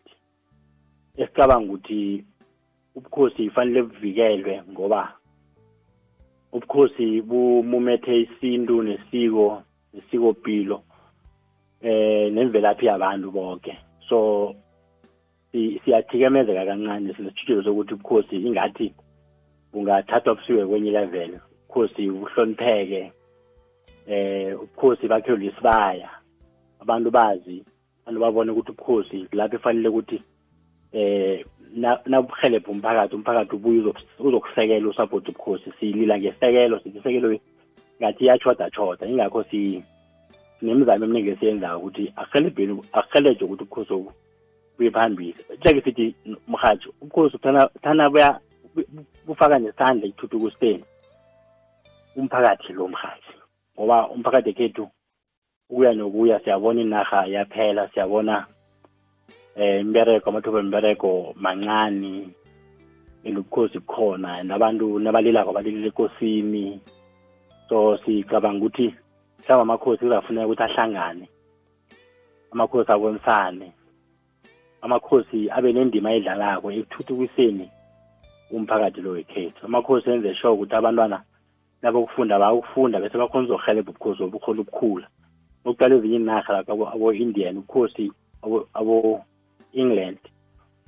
Esicabanga 1.17 1.73
ukuthi 1.73 2.25
ubukhosi 2.97 3.51
fanele 3.51 3.83
buvikelwe 3.83 4.63
ngoba 4.71 5.13
ubukhosi 6.53 7.21
bumumethe 7.21 8.21
isintu 8.21 8.83
nesiko 8.83 9.63
nesikopilo 9.95 10.83
eh 11.83 12.33
nemvelaphi 12.33 12.87
yabantu 12.87 13.31
bonke. 13.31 13.79
So 14.09 14.55
si- 15.53 15.81
siyathikamezeka 15.85 16.65
kancane 16.67 17.15
sinesitshilo 17.15 17.63
sokuthi 17.63 17.95
ubukhosi 17.95 18.37
ingathi 18.37 18.95
bungathathwa 19.73 20.35
busiwe 20.35 20.67
kwenye 20.67 20.91
level 20.91 21.41
ubukhosi 21.65 22.11
buhlonipheke 22.11 23.13
eh 24.07 24.55
ubukhosi 24.63 25.09
bakhelwe 25.09 25.47
isibaya. 25.47 26.11
Abantu 26.81 27.11
bazi 27.11 27.65
abantu 28.07 28.21
babone 28.21 28.51
ukuthi 28.51 28.71
ubukhosi 28.71 29.29
lapho 29.33 29.57
efanele 29.57 29.89
ukuthi 29.89 30.23
eh 30.93 31.45
na- 31.75 32.01
nabuhelebha 32.07 32.71
umphakathi 32.73 33.15
umphakathi 33.15 33.57
ubuye 33.57 33.81
uzok- 33.81 34.19
uzokusekela 34.19 34.89
usupport 34.89 35.29
ubukhosi 35.29 35.73
silila 35.81 36.19
ngesekelo 36.19 36.79
sithi 36.81 36.99
isekelo 36.99 37.39
ngathi 38.03 38.25
iyachoda 38.25 38.71
choda 38.71 39.07
ingakho 39.07 39.45
si 39.45 39.85
sinemizamo 40.59 41.05
eminingi 41.05 41.31
esiyenzayo 41.31 41.79
ukuthi 41.79 42.13
akuhelejwe 42.17 43.45
ukuthi 43.45 43.63
ubukhosi 43.63 43.93
obu 43.95 44.13
buye 44.77 44.91
phambili. 44.91 45.37
Njeke 45.59 45.81
sithi 45.81 46.15
mhathi 46.49 46.89
ubukhosi 47.03 47.39
thana 47.83 48.11
bufaka 49.27 49.59
nesandla 49.59 50.07
ekuthuthukiseni 50.07 50.85
umphakathi 52.17 52.73
lo 52.73 52.89
mhathi 52.89 53.35
ngoba 53.77 54.09
umphakathi 54.15 54.51
ekhethu 54.51 54.85
ukuya 55.71 55.93
nokuya 55.95 56.41
siyabona 56.41 56.81
inarha 56.81 57.27
yaphela 57.27 57.89
siyabona 57.89 58.47
eh 59.57 59.81
imbereko 59.81 60.31
amathuba 60.31 60.59
embereko 60.61 61.35
mancane 61.37 62.15
and 63.25 63.39
ubukhosi 63.39 63.79
bukhona 63.79 64.41
and 64.41 64.51
abantu 64.53 64.99
nabalilako 64.99 65.53
balilile 65.53 65.89
ekosini. 65.89 66.81
So 67.73 67.99
sicabanga 68.05 68.59
ukuthi 68.59 68.95
mhlawumbe 69.39 69.63
amakhosi 69.63 70.05
kuzafuneka 70.05 70.47
ukuthi 70.47 70.63
ahlangane 70.63 71.29
amakhosi 72.53 72.93
abonisane 72.93 73.73
amakhosi 74.83 75.51
abe 75.51 75.73
nendima 75.73 76.09
ayidlalako 76.11 76.69
ekuthuthukiseni 76.73 77.67
umphakathi 78.53 79.01
lo 79.01 79.11
wekhethu. 79.17 79.65
Amakhosi 79.67 80.11
enze 80.11 80.35
sure 80.35 80.53
ukuthi 80.53 80.75
abantwana 80.77 81.19
nabokufunda 81.83 82.39
bayokufunda 82.39 83.01
bese 83.01 83.17
bakhona 83.19 83.45
uzohelebha 83.47 83.91
ubukhosi 83.91 84.23
obukhona 84.23 84.61
ukukhula 84.61 85.07
okuqala 85.65 85.95
ezinye 85.97 86.17
inarha 86.17 86.53
lapha 86.53 86.73
abo- 86.73 86.93
abo-indian 86.95 87.57
ubukhosi 87.57 88.13
abo- 88.45 88.69
abo-england 88.79 90.21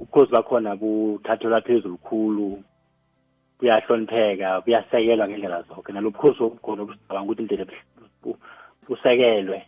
ubukhosi 0.01 0.31
bakhona 0.37 0.77
buthathelwa 0.77 1.65
phezulu 1.67 1.97
khulu. 2.07 2.49
Buyahlonipheka 3.61 4.61
buyasekelwa 4.61 5.29
ngendlela 5.29 5.63
zonke. 5.63 5.93
Nalo 5.93 6.11
bukhosi 6.11 6.43
obukhona 6.43 6.83
obusicabanga 6.83 7.25
ukuthi 7.25 7.43
indlela 7.43 7.65
bu- 8.23 8.39
busekelwe 8.89 9.63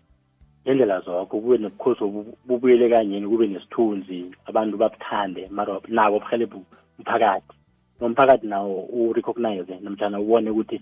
ngendlela 0.65 1.01
zonke. 1.01 1.31
Kube 1.31 1.59
nobukhosi 1.59 2.05
obu- 2.05 2.37
bubuyele 2.47 2.89
kanyeni 2.89 3.27
kube 3.29 3.47
nesithunzi 3.47 4.31
abantu 4.47 4.77
babuthande 4.77 5.49
mara 5.51 5.81
nabo 5.89 6.19
buhelebhe 6.21 6.57
umphakathi. 6.99 7.55
Nomphakathi 8.01 8.47
nawo 8.47 8.89
urecognize 8.93 9.79
namtshana 9.81 10.21
ubone 10.21 10.51
ukuthi 10.51 10.81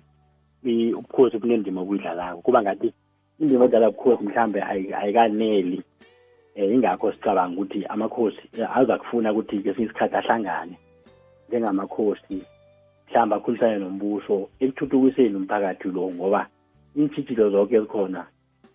ubukhosi 0.98 1.38
bunendima 1.38 1.80
obuyidlalako. 1.80 2.42
Kuba 2.42 2.62
ngathi 2.62 2.92
indima 3.40 3.64
edlala 3.64 3.88
ubukhosi 3.88 4.24
mhlambe 4.24 4.60
ayi- 4.60 4.94
ayikaneli. 4.94 5.82
Um 6.56 6.72
ingakho 6.72 7.12
sicabanga 7.12 7.60
ukuthi 7.60 7.86
amakhosi 7.86 8.42
eh, 8.58 8.76
aza 8.76 8.98
kufuna 8.98 9.32
ukuthi 9.32 9.58
kesinye 9.58 9.86
isikhathi 9.86 10.16
ahlangane 10.16 10.78
njengamakhosi. 11.48 12.42
Mhlawumbe 13.14 13.35
akhulisane 13.37 13.79
nombuso 13.79 14.48
ekuthuthukiseni 14.61 15.35
umphakathi 15.37 15.88
lo 15.88 16.11
ngoba 16.11 16.46
iintshijilo 16.96 17.50
zonke 17.50 17.77
ezikhona 17.77 18.27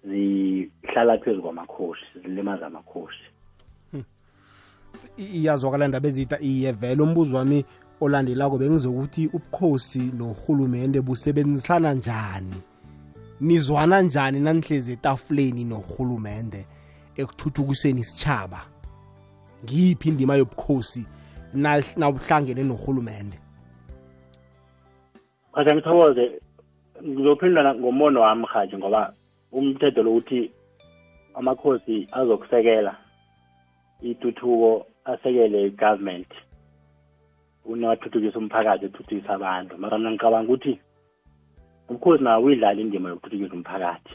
zihlala 0.08 1.18
phezu 1.18 1.42
kwamakhosi 1.42 2.02
zilimaza 2.24 2.68
amakhosi. 2.68 3.24
I- 5.18 5.40
iyazwakala 5.40 5.88
ndaba 5.88 6.08
ezita 6.08 6.40
iye 6.40 6.72
vele. 6.72 7.02
Umbuzo 7.04 7.38
wami 7.38 7.66
olandelako 8.02 8.58
bengizokuthi 8.58 9.28
ubukhosi 9.28 10.00
norhulumende 10.18 11.02
busebenzisana 11.02 11.94
njani? 11.94 12.56
Nizwana 13.42 14.02
njani 14.02 14.40
nanihlezi 14.40 14.92
etafuleni 14.94 15.64
norhulumende 15.64 16.66
ekuthuthukiseni 17.16 18.00
isitshaba 18.00 18.62
ngiyiphi 19.64 20.10
indima 20.10 20.36
yobukhosi 20.36 21.06
na- 21.54 21.84
nawuhlangene 21.98 22.64
norhulumende? 22.64 23.38
Khathi 25.60 25.76
ngithokoze 25.76 26.26
ngizophendula 27.04 27.76
ngombono 27.76 28.22
wami 28.22 28.46
haji 28.54 28.76
ngoba 28.78 29.02
umthetho 29.52 30.04
lokuthi 30.04 30.52
amakhosi 31.38 32.08
azokusekela 32.18 32.94
ituthuko 34.10 34.72
asekele 35.12 35.58
i-government 35.68 36.32
unawathuthukisa 37.66 38.40
umphakathi 38.40 38.86
ethuthukisa 38.86 39.32
abantu 39.36 39.74
mara 39.78 39.98
mina 39.98 40.12
ngicabanga 40.12 40.48
ukuthi 40.48 40.74
ubukhosi 41.90 42.24
nawo 42.24 42.44
uyidlala 42.46 42.80
indima 42.82 43.10
yokuthuthukisa 43.10 43.56
umphakathi 43.56 44.14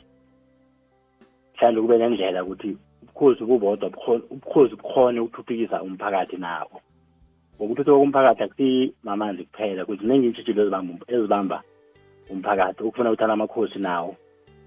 mhlawumbe 1.52 1.80
kube 1.82 1.98
nendlela 1.98 2.44
ukuthi 2.44 2.70
ubukhosi 3.02 3.42
bubodwa 3.48 3.86
ubukhosi 4.34 4.74
bukhone 4.80 5.20
ukuthuthukisa 5.20 5.82
umphakathi 5.86 6.36
nawo 6.36 6.76
ngokuthuthuka 7.56 7.98
komphakathi 7.98 8.42
akusi 8.42 8.94
mamanzi 9.02 9.44
kuphela 9.44 9.84
kuziningi 9.84 10.26
iintshijilo 10.26 10.62
ezibamba 11.08 11.62
umphakathi. 12.30 12.82
Ukufuna 12.82 13.10
ukuthi 13.10 13.24
amakhosi 13.24 13.78
nawo 13.78 14.16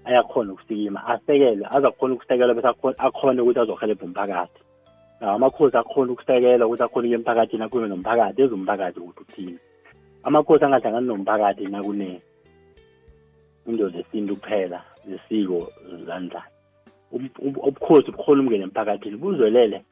ayakhona 0.04 0.52
ukusikima 0.52 1.06
asekele 1.06 1.66
azakhona 1.70 2.14
ukusekela 2.14 2.54
bese 2.54 2.68
akhone- 2.68 3.40
ukuthi 3.40 3.60
azohelebha 3.60 4.04
umphakathi. 4.04 4.60
Nawo 5.20 5.34
amakhosi 5.36 5.76
akhona 5.76 6.12
ukusekela 6.12 6.66
ukuthi 6.66 6.82
akhone 6.82 7.06
ukuya 7.06 7.18
emphakathini 7.18 7.62
akhulume 7.64 7.88
nomphakathi 7.88 8.42
eze 8.42 8.54
umphakathi 8.54 9.00
ukuthi 9.00 9.22
uthini. 9.22 9.58
Amakhosi 10.24 10.64
angahlangani 10.64 11.06
nomphakathi 11.06 11.66
nakune 11.66 12.20
into 13.66 13.88
zesintu 13.88 14.36
kuphela 14.36 14.82
zesiko 15.06 15.68
um- 17.12 17.60
ubukhosi 17.68 18.12
bukhona 18.12 18.40
umngene 18.42 18.64
emphakathini 18.64 19.16
buzwelele. 19.16 19.84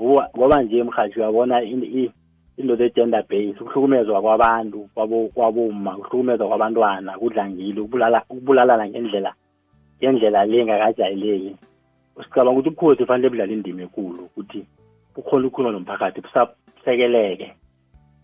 Ngoba 0.00 0.62
nje 0.62 0.82
mhathi 0.82 1.20
uyabona 1.20 1.62
into 2.58 2.76
ze-gender 2.76 3.24
base 3.28 3.54
ukuhlukumezwa 3.60 4.20
kwabantu 4.22 4.88
kwabo- 4.94 5.30
kwaboma 5.34 5.96
ukuhlukumezwa 5.96 6.48
kwabantwana 6.48 7.18
kudlangile 7.18 7.80
ukubulala 7.80 8.22
ukubulalana 8.30 8.88
ngendlela 8.88 9.34
ngendlela 9.98 10.44
le 10.44 10.58
engakajayeleki. 10.60 11.56
Sicabanga 12.22 12.50
ukuthi 12.50 12.68
ubukhosi 12.68 13.06
fanele 13.06 13.28
budlala 13.30 13.52
indima 13.52 13.82
enkulu 13.82 14.24
ukuthi 14.24 14.66
bukhona 15.14 15.46
ukukhuluma 15.46 15.72
nomphakathi 15.72 16.20
busekeleke 16.20 17.54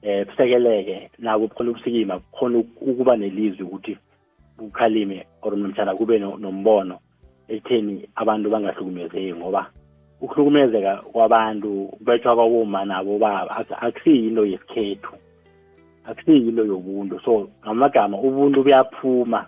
eh 0.02 0.26
busekeleke 0.26 1.10
nabo 1.18 1.46
bukhona 1.48 1.70
ukusikima 1.70 2.18
bukhona 2.18 2.58
uk- 2.58 2.82
ukuba 2.90 3.16
nelizwi 3.16 3.62
ukuthi 3.62 3.98
bukhalime 4.58 5.26
or 5.42 5.56
nomtshana 5.56 5.94
kube 5.94 6.18
no- 6.18 6.36
nombono 6.36 6.98
ekutheni 7.48 8.08
abantu 8.16 8.50
bangahlukumezeki 8.50 9.34
ngoba 9.34 9.70
ukuhlukumezeka 10.20 10.96
kwabantu 10.96 11.86
kubethwa 11.86 12.34
kwaboma 12.34 12.84
nabo 12.84 13.18
baba. 13.18 13.50
Ak- 13.56 13.78
akusiyi 13.80 14.28
into 14.28 14.46
yesikhethu 14.46 15.12
akusiyi 16.04 16.48
into 16.48 16.64
yobuntu. 16.64 17.20
So 17.24 17.48
ngamagama 17.64 18.18
ubuntu 18.18 18.62
buyaphuma 18.62 19.46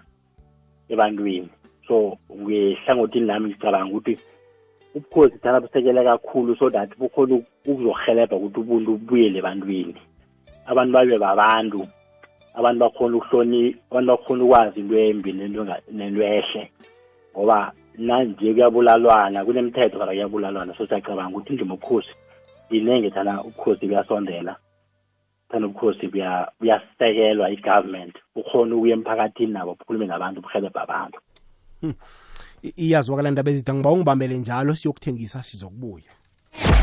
ebantwini. 0.88 1.48
So 1.88 2.18
ngehlangothini 2.32 3.26
lami 3.26 3.48
ngicabanga 3.48 3.90
ukuthi 3.90 4.18
ubukhosi 4.94 5.38
thana 5.38 5.60
busekele 5.60 6.04
kakhulu 6.04 6.56
so 6.56 6.70
that 6.70 6.90
bukhona 6.98 7.42
ukuzohelebha 7.66 8.36
ukuthi 8.36 8.60
ubuntu 8.60 8.90
bubuyele 8.92 9.38
ebantwini. 9.38 9.94
Abantu 10.66 10.92
babe 10.92 11.18
babantu 11.18 11.86
abantu 12.54 12.80
bakhona 12.80 13.16
ukuhloni 13.16 13.76
abantu 13.90 14.08
bakhona 14.12 14.44
ukwazi 14.44 14.80
into 14.80 14.98
embi 14.98 15.32
nento 15.32 16.22
ehle 16.22 16.70
ngoba 17.32 17.72
nanje 17.98 18.52
kuyabulalwana 18.52 19.44
kunemithetho 19.44 19.98
kala 19.98 20.12
kuyabulalwana. 20.12 20.74
So 20.76 20.86
siyacabanga 20.86 21.36
ukuthi 21.36 21.52
indima 21.52 21.74
ubukhosi 21.74 22.14
inenge 22.70 23.10
thana 23.10 23.42
ubukhosi 23.42 23.86
buyasondela 23.86 24.56
thana 25.48 25.66
ubukhosi 25.66 26.08
buyasekelwa 26.60 27.50
i-government 27.50 28.14
bukhona 28.34 28.76
ukuya 28.76 28.94
emphakathini 28.96 29.52
nabo 29.52 29.74
bukhulume 29.74 30.06
nabantu 30.06 30.40
buhelebha 30.40 30.82
abantu. 30.82 31.18
Hmm. 31.80 31.94
iyazwakala 32.76 33.30
ndaba 33.30 33.50
ezida 33.50 33.74
ngiba 33.74 33.90
ungibambele 33.90 34.38
njalo 34.38 34.74
siyokuthengisa 34.74 35.42
sizokubuya. 35.42 36.12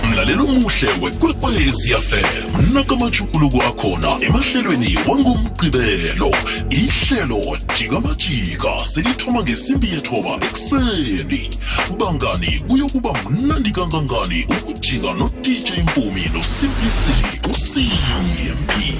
Mlaleli 0.09 0.41
omuhle 0.41 0.89
wekwekwezi 1.03 1.89
fm 2.07 2.73
nakamajukuluko 2.73 3.61
akhona 3.61 4.11
emahlelweni 4.25 4.97
wangomgqibelo 5.09 6.31
ihlelo 6.69 7.41
jikamajika 7.77 8.85
selithoma 8.85 9.43
ngesimbi 9.43 9.89
yethoba 9.89 10.45
ekuseni. 10.45 11.49
Bangani 11.97 12.59
kuyokuba 12.67 13.13
mnandi 13.29 13.71
kangangani 13.71 14.45
ukujika 14.49 15.13
no-dj 15.13 15.69
mpumi 15.83 16.21
nosimplicity 16.33 17.39
usimpi 17.53 18.95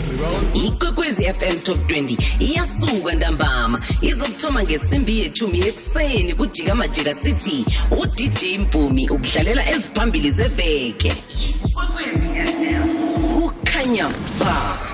ikwekwezi 0.53 1.23
fm 1.23 1.59
top 1.59 1.91
20 1.91 2.17
iyasuka 2.39 3.15
ntambama. 3.15 3.81
Izokuthoma 4.01 4.63
ngesimbi 4.63 5.19
yethumi 5.19 5.59
ekuseni 5.59 6.33
kujika 6.35 6.75
majika 6.75 7.13
city. 7.13 7.65
Udj 7.91 8.43
mpumi 8.59 9.09
ukudlalela 9.09 9.69
eziphambili 9.71 10.31
zeveke. 10.31 11.13
Kukhanya 13.21 14.09
ba. 14.39 14.92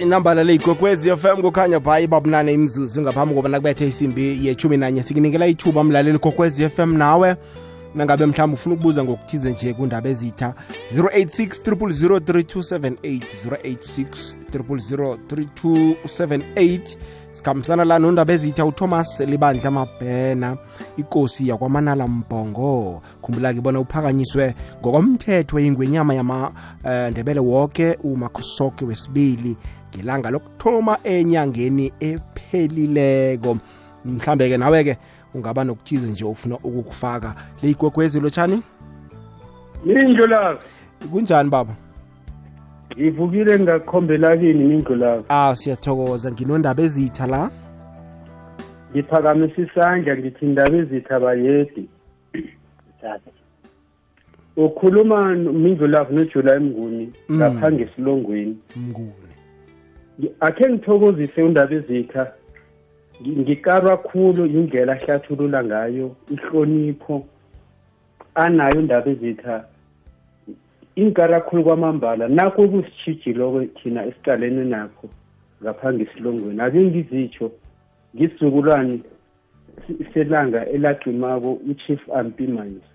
Inambala 0.00 0.44
le 0.44 0.54
igwekwezi 0.54 1.16
fm 1.16 1.42
kukhanya 1.42 1.80
bhayi 1.80 2.06
babunane 2.06 2.52
imzuzu 2.52 3.02
ngaphambi 3.02 3.34
koba 3.34 3.48
nakubethe 3.48 3.86
isimbi 3.86 4.46
yechumi 4.46 4.76
nanye 4.76 5.02
sikunikela 5.02 5.46
ithuba 5.46 5.84
mlaleli 5.84 6.18
kokwezi 6.18 6.68
fm 6.68 6.96
nawe. 6.96 7.36
Nangabe 7.94 8.26
mhlawumbe 8.26 8.54
ufuna 8.54 8.74
ukubuza 8.74 9.04
ngokuthize 9.04 9.50
nje 9.50 9.74
kundaba 9.74 10.08
ezitha 10.08 10.54
086 10.96 11.62
0003278 11.62 13.20
086 13.46 14.34
0003278 14.52 16.96
sikhambisana 17.32 17.84
la 17.84 17.98
nondaba 17.98 18.32
ezitha 18.32 18.64
uthomas 18.64 19.20
libandla 19.20 19.70
mabhena 19.70 20.56
ikosi 20.96 21.48
yakwamanala 21.48 22.06
mbhongo 22.06 23.02
khumbula-ke 23.22 23.60
bona 23.60 23.80
uphakanyiswe 23.80 24.54
ngokomthetho 24.80 25.58
ingwenyama 25.58 26.14
yamandebele 26.14 27.40
uh, 27.40 27.46
woke 27.46 27.98
umakhosoke 28.04 28.84
wesibili 28.84 29.56
ngelanga 29.96 30.30
lokuthoma 30.30 30.98
enyangeni 31.04 31.92
ephelileko 32.00 33.56
mhlambe-ke 34.04 34.56
nawe-ke 34.56 34.96
ungaba 35.34 35.64
nokuthize 35.64 36.06
nje 36.10 36.24
ufuna 36.24 36.56
ukukufaka. 36.56 37.34
Le 37.62 37.70
igwegwezi 37.70 38.20
lotshani? 38.20 38.62
Mindlu 39.84 40.26
lakho 40.26 40.62
kunjani 41.12 41.50
baba? 41.50 41.74
Ngivukile 42.96 43.58
ngakhombela 43.60 44.36
kini 44.36 44.64
mindlu 44.64 44.94
lakho 44.96 45.24
ah 45.28 45.56
siyathokoza. 45.56 46.32
Nginondaba 46.32 46.82
ezitha 46.82 47.26
la? 47.26 47.50
Ngiphakamisa 48.92 49.62
isandla 49.62 50.16
ngithi 50.16 50.44
indaba 50.46 50.76
ezitha 50.76 51.20
bayedi 51.20 51.88
ukhuluma 54.56 55.34
mindlu 55.34 55.86
lakho 55.86 56.12
nojulayi 56.12 56.60
mnguni 56.60 57.12
Mm. 57.28 57.36
ngapha 57.36 57.72
ngesilongweni. 57.72 58.56
Mnguni. 58.76 59.29
Akhe 60.40 60.64
ngithokozise 60.70 61.42
undaba 61.42 61.74
ezitha 61.74 62.32
Ngi- 63.20 63.36
ngikarwa 63.40 63.96
khulu 63.96 64.46
indlela 64.46 64.92
ahlathulula 64.92 65.64
ngayo 65.64 66.16
ihlonipho 66.34 67.26
anayo 68.34 68.78
undaba 68.78 69.10
ezitha. 69.10 69.64
Ingikara 70.96 71.40
khulu 71.40 71.64
kwamambala 71.64 72.28
nakho 72.28 72.68
kusitshijilo 72.68 73.66
thina 73.82 74.06
esiqalene 74.06 74.64
nakho 74.64 75.08
ngapha 75.62 75.92
ngesilongweni 75.92 76.60
ake 76.62 76.80
ngizitsho 76.80 77.52
ngisizukulwane 78.16 79.00
se- 79.86 80.04
selanga 80.12 80.66
elaqimako 80.74 81.52
uchief 81.70 82.00
ampimanisi 82.18 82.94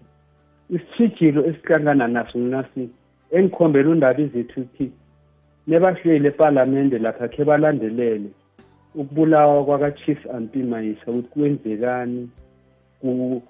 isitshijilo 0.70 1.46
esihlangana 1.50 2.08
naso 2.08 2.38
nasi 2.40 2.90
engikhombela 3.32 3.90
undaba 3.90 4.22
ezethu 4.22 4.62
ukuthi 4.62 4.92
nebahleli 5.68 6.28
epalamende 6.28 6.98
lapha 7.00 7.28
khe 7.28 7.44
balandelele 7.44 8.30
ukubulawa 8.96 9.66
kwaka-chief 9.66 10.26
ampimayisa 10.36 11.12
ukuthi 11.12 11.30
kwenzekani. 11.30 12.30
Ku- 13.02 13.42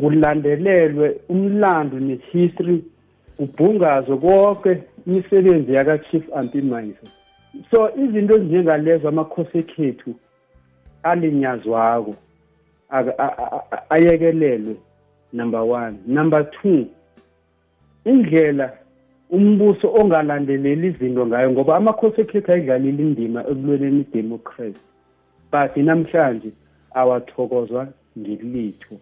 kulandelelwe 0.00 1.16
umlando 1.28 1.98
ne-history 1.98 2.84
kubhungazwe 3.36 4.16
konke 4.16 4.82
imisebenzi 5.06 5.72
yaka-chief 5.74 6.24
ampimayisa 6.36 7.06
so 7.70 7.90
izinto 7.96 8.34
ezinjengalezo 8.34 9.08
amakhosi 9.08 9.58
ekhethu 9.58 10.14
alinyazwako 11.02 12.14
aka- 12.88 13.18
a- 13.18 13.36
a- 13.44 13.62
a- 13.70 13.90
ayekelelwe 13.90 14.76
number 15.32 15.60
one. 15.60 15.96
Number 16.06 16.50
two 16.50 16.86
indlela 18.04 18.72
umbuso 19.30 19.94
ongalandeleli 19.94 20.86
izinto 20.88 21.26
ngayo 21.26 21.50
ngoba 21.50 21.76
amakhosi 21.76 22.20
ekhethu 22.20 22.52
ayidlalile 22.52 23.02
indima 23.02 23.40
ekulweleni 23.50 24.00
idemocracy 24.00 24.80
but 25.52 25.76
namhlanje 25.76 26.50
awathokozwa 26.94 27.82
ngilitho 28.18 28.94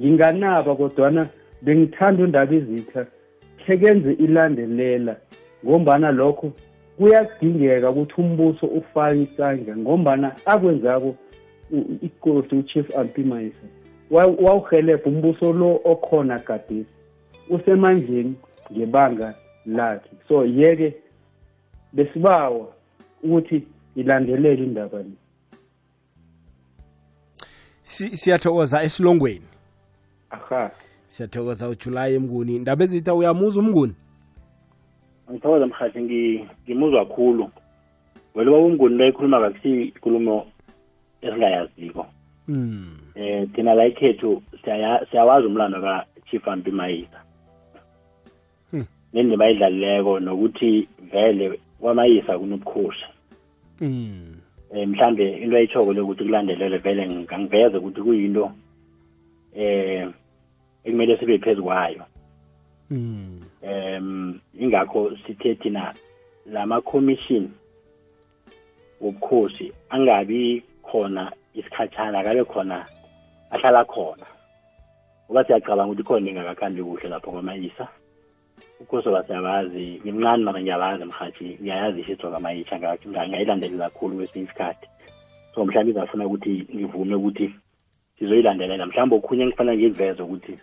nginganaba 0.00 0.76
kodwana 0.76 1.28
bengithanda 1.62 2.24
undaba 2.24 2.54
izitha 2.54 3.06
khekenze 3.66 4.12
ilandelela 4.12 5.16
ngombana 5.64 6.10
lokho 6.12 6.52
kuyadingeka 6.96 7.90
ukuthi 7.90 8.20
umbuso 8.20 8.66
ufake 8.66 9.22
isandla 9.22 9.76
ngombana 9.76 10.28
akwenzako 10.46 11.14
u- 11.72 11.98
ikosi 12.02 12.54
uchief 12.54 12.96
ampimayisa 12.98 13.66
wawuhelebha 14.10 15.10
umbuso 15.10 15.52
lo 15.52 15.80
okhona 15.84 16.38
gadesi 16.38 16.94
usemandleni 17.50 18.34
ngebanga 18.72 19.34
lakhe 19.66 20.10
so 20.28 20.44
yeke 20.44 20.94
besibawa 21.92 22.66
ukuthi 23.22 23.62
ilandelele 23.96 24.64
indaba 24.64 24.98
le. 24.98 25.10
Si- 27.82 28.16
siyathokoza 28.16 28.82
esilongweni? 28.82 29.46
Aha. 30.30 30.70
Siyathokoza 31.08 31.68
ujulayi 31.68 32.14
emnguni 32.14 32.58
ndaba 32.58 32.84
ezitha 32.84 33.14
uyamuza 33.14 33.60
umnguni 33.60 33.94
ngithokoza 35.30 35.66
mhathi 35.66 36.00
ngimuzwa 36.66 37.06
khulu. 37.06 37.50
Wena 38.34 38.50
uba 38.50 38.58
umnguni 38.60 38.96
loyikhuluma 38.96 39.40
kakusi 39.40 39.82
ikulumo 39.82 40.46
esingayaziko. 41.22 42.06
Um 42.48 42.96
eh 43.14 43.48
thina 43.54 43.74
la 43.74 43.86
ikhethu 43.86 44.42
siyawazi 45.10 45.46
umlando 45.46 45.80
ka-chief 45.80 46.48
ampi 46.48 46.70
mayisa 46.70 47.18
Hmm. 47.18 47.25
Nendima 49.12 49.44
ayidlalileko 49.44 50.20
nokuthi 50.20 50.88
vele 51.12 51.60
kwamayisa 51.80 52.38
kunobukhosi 52.38 53.04
Mm. 53.80 54.36
um 54.70 54.90
mhlambe 54.90 55.32
into 55.32 55.56
ayitshoko 55.56 55.92
lokuthi 55.92 56.24
kulandelelwe 56.24 56.78
vele 56.78 57.08
ngangiveze 57.08 57.76
ukuthi 57.76 58.00
kuyinto 58.00 58.52
eh 59.54 60.08
ekumele 60.84 61.16
sibe 61.16 61.38
phezu 61.38 61.62
kwayo 61.62 62.04
Mm. 62.90 63.40
um 63.62 64.40
ingakho 64.60 65.16
sithe 65.26 65.54
thina 65.54 65.94
lama 66.46 66.80
commission 66.80 67.50
wobukhosi 69.00 69.72
angabi 69.90 70.62
khona 70.82 71.32
isikhatshana 71.54 72.18
akabe 72.18 72.44
khona 72.44 72.86
ahlala 73.50 73.84
khona 73.84 74.26
ngoba 75.26 75.44
siyacabanga 75.44 75.92
ukuthi 75.92 76.02
khona 76.02 76.30
ingakakhambi 76.30 76.82
kuhle 76.82 77.08
lapho 77.08 77.30
kwamayisa 77.30 77.88
ukhosi 78.80 79.08
basiyabazi 79.08 80.00
ngimncane 80.04 80.44
mara 80.44 80.60
ngiyabazi 80.60 81.04
mhathi 81.04 81.58
ngiyayazi 81.62 82.00
isitho 82.00 82.30
kamayitsha 82.30 82.78
ngayilandelela 82.78 83.90
kakhulu 83.90 84.16
kwesinye 84.16 84.44
isikhathi. 84.44 84.86
So 85.54 85.64
mhlawumbe 85.64 85.90
izafuna 85.92 86.26
ukuthi 86.26 86.66
ngivume 86.74 87.14
ukuthi 87.14 87.54
sizoyilandelela 88.18 88.86
mhlawumbe 88.86 89.16
okhunye 89.16 89.42
engifana 89.44 89.74
ngiliveze 89.74 90.22
ukuthi 90.22 90.54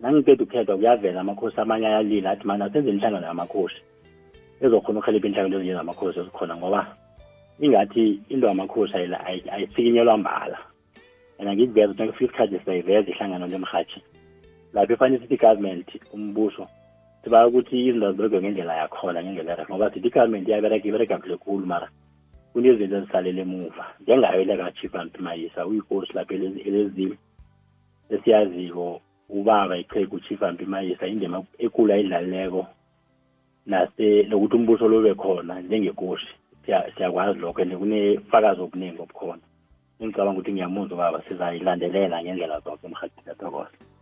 nangiqeda 0.00 0.44
ukukhethwa 0.44 0.76
kuyavela 0.76 1.20
amakhosi 1.20 1.60
amanye 1.60 1.86
ayalila 1.86 2.30
athi 2.30 2.46
mani 2.46 2.62
asenze 2.64 2.90
imihlangano 2.90 3.26
yamakhosi. 3.26 3.80
Ezokhona 4.60 4.98
ukuhelebha 4.98 5.28
inhlangano 5.28 5.56
ezinye 5.56 5.74
zamakhosi 5.74 6.18
ezikhona 6.20 6.56
ngoba 6.56 6.80
ingathi 7.60 8.20
into 8.28 8.46
yamakhosi 8.46 8.92
ayila- 8.96 9.24
ayi- 9.26 9.50
ayisikinyelwa 9.50 10.16
mbala. 10.16 10.58
And 11.38 11.48
angikuveza 11.48 11.92
ukuthi 11.92 12.04
ngifika 12.04 12.44
isikhathi 12.44 12.64
siyayiveza 12.64 13.10
ihlangano 13.10 13.46
lemhathi 13.46 14.00
lapho 14.72 14.92
efanele 14.92 15.20
sithi 15.20 15.34
i-government 15.34 15.88
umbuso 16.12 16.68
sibaka 17.26 17.46
ukuthi 17.46 17.86
izinto 17.86 18.12
ziberegwe 18.12 18.40
ngendlela 18.40 18.74
yakhona 18.76 19.22
ngendlela 19.22 19.50
yakho 19.50 19.74
ngoba 19.74 19.90
sithi 19.90 20.08
i-government 20.08 20.48
iyabereka 20.48 20.86
ibereka 20.88 21.18
kuhle 21.18 21.36
khulu 21.36 21.66
mara 21.66 21.88
kunezinto 22.52 22.96
ezisalele 22.96 23.42
emuva. 23.42 23.84
Njengayo 24.00 24.44
leka-chief 24.44 24.94
ampimayisa 24.94 25.66
uyikosi 25.66 26.12
lapho 26.14 26.34
elezimo 26.34 27.16
esiyaziko 28.14 29.00
ubaba 29.28 29.74
iqhegu 29.76 30.16
uchief 30.16 30.42
ampimayisa 30.42 31.06
indima 31.06 31.42
ekulu 31.58 31.92
ayidlalileko 31.92 32.62
nokuthi 33.66 34.56
umbuso 34.56 34.88
lobe 34.88 35.14
khona 35.14 35.60
njengekosi. 35.60 36.30
Siyakwazi 36.64 37.38
lokho 37.40 37.62
and 37.62 37.74
kunefakazi 37.74 38.60
obuningi 38.60 39.02
obukhona. 39.02 39.42
Ngicabanga 39.98 40.38
ukuthi 40.38 40.52
ngiyamuzwa 40.52 40.94
ubaba 40.94 41.22
sizayilandelela 41.26 42.22
ngendlela 42.22 42.60
zonke 42.60 42.86
emhathini 42.86 43.30
athokoza 43.30 43.95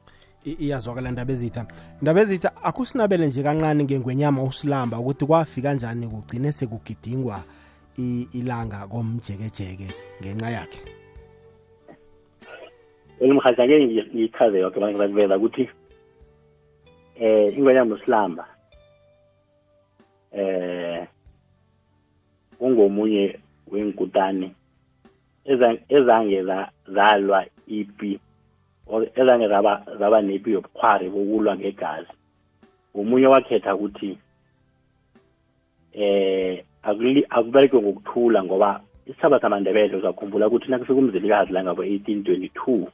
iyazwakala 0.45 1.11
ndaba 1.11 1.33
ezitha 1.33 1.67
ndaba 2.03 2.21
ezitha 2.21 2.51
akusinabele 2.63 3.27
nje 3.27 3.43
kancane 3.43 3.85
ngengwenyama 3.85 4.43
usilamba 4.43 4.99
ukuthi 4.99 5.27
kwafika 5.27 5.75
njani 5.75 6.07
kugcine 6.07 6.53
sekugidingwa 6.53 7.43
ilanga 8.33 8.87
komjekejeke 8.91 9.89
ngenxa 10.21 10.51
yakhe? 10.51 10.81
Elimhathi 13.21 13.63
angeke 13.63 13.87
ngiyichaze 13.87 14.59
yonke 14.59 14.81
manje 14.81 14.99
ngiveza 14.99 15.37
ukuthi 15.37 15.69
eh 17.21 17.59
ingwenyama 17.59 17.95
usilamba 17.95 18.45
eh 20.33 21.07
ungomunye 22.61 23.39
wenkutane 23.71 24.51
ezange 25.89 26.45
zalwa 26.95 27.47
ipi 27.67 28.21
ezange 29.15 29.49
zaba 29.49 29.87
zaba 29.99 30.23
nepi 30.23 30.53
yobukhwari 30.53 31.09
bokulwa 31.11 31.57
ngegazi. 31.57 32.13
Omunye 32.95 33.27
wakhetha 33.27 33.75
ukuthi 33.75 34.19
eh 35.93 36.65
akubereke 37.31 37.77
ngokuthula 37.77 38.45
ngoba 38.45 38.81
isithaba 39.07 39.41
samandebele 39.41 39.97
uzakhumbula 39.97 40.47
ukuthi 40.47 40.71
nakufika 40.71 40.99
umzilikazi 40.99 41.53
la 41.53 41.65
ngabo 41.65 41.83
1822 41.85 42.87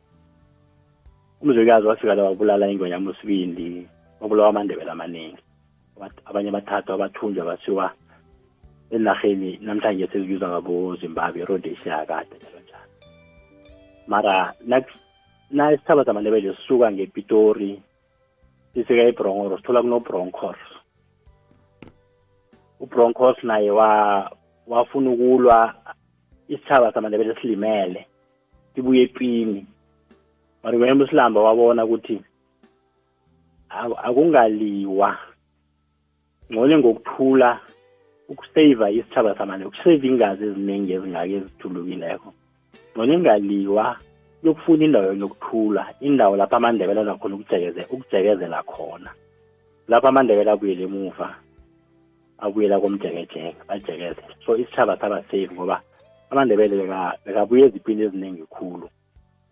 umzilikazi 1.43 1.87
wafika 1.87 2.15
la 2.15 2.23
wabulala 2.23 2.71
ingwenyama 2.71 3.11
usibindi 3.11 3.87
wabulawa 4.21 4.49
amandebele 4.49 4.91
amaningi 4.91 5.43
abanye 6.25 6.51
bathathwa 6.51 6.99
bathunjwa 6.99 7.45
basiwa 7.45 7.93
enarheni 8.91 9.59
namhlanje 9.63 10.07
sezibizwa 10.07 10.49
ngabo 10.49 10.97
zimbabwe 10.97 11.45
rhodesia 11.45 11.93
yakade 11.93 12.37
njalo 12.37 12.61
njalo. 12.65 12.91
Mara 14.07 14.55
na 15.51 15.73
isithaba 15.73 16.05
zamandebele 16.05 16.55
sisuka 16.57 16.93
ngepitori 16.93 17.83
sisika 18.75 19.03
ebronkoro 19.03 19.57
sithola 19.57 19.83
kunobroncos 19.83 20.61
ubroncos 22.81 23.37
naye 23.43 23.71
wa 23.71 24.31
wafuna 24.67 25.11
ukulwa 25.11 25.75
isithaba 26.49 26.93
samandebele 26.93 27.35
silimele 27.35 28.07
sibuye 28.75 29.03
epini 29.03 29.67
mara 30.63 30.79
wena 30.79 31.05
usilamba 31.05 31.41
wabona 31.43 31.85
ukuthi 31.85 32.23
akungaliwa 34.03 35.19
ngcono 36.53 36.79
ngokuthula 36.79 37.61
ukuseva 38.29 38.91
isithaba 38.91 39.35
samandebele 39.39 39.69
ukuseva 39.69 40.07
ingazi 40.07 40.45
eziningi 40.45 40.93
ezingake 40.93 41.35
ezithulukileko. 41.37 42.29
Ngcono 42.93 43.13
ingaliwa 43.15 43.97
yokufuna 44.43 44.85
indawo 44.85 45.13
yokuthula 45.13 45.83
indawo 46.01 46.37
lapho 46.37 46.57
amandebele 46.57 47.01
azakhona 47.01 47.35
ukujekezela 47.37 48.63
khona. 48.63 49.11
Lapho 49.89 50.09
amandebele 50.09 50.51
abuyele 50.51 50.85
emuva 50.85 51.29
abuyela 52.39 52.81
komjekejeke 52.81 53.57
bajekezele 53.69 54.35
so 54.45 54.57
isithaba 54.57 54.97
saba 54.97 55.23
safe 55.23 55.49
ngoba 55.53 55.83
amandebele 56.31 56.75
bekabuye 57.25 57.65
ezipini 57.67 58.03
eziningi 58.03 58.45
khulu. 58.55 58.89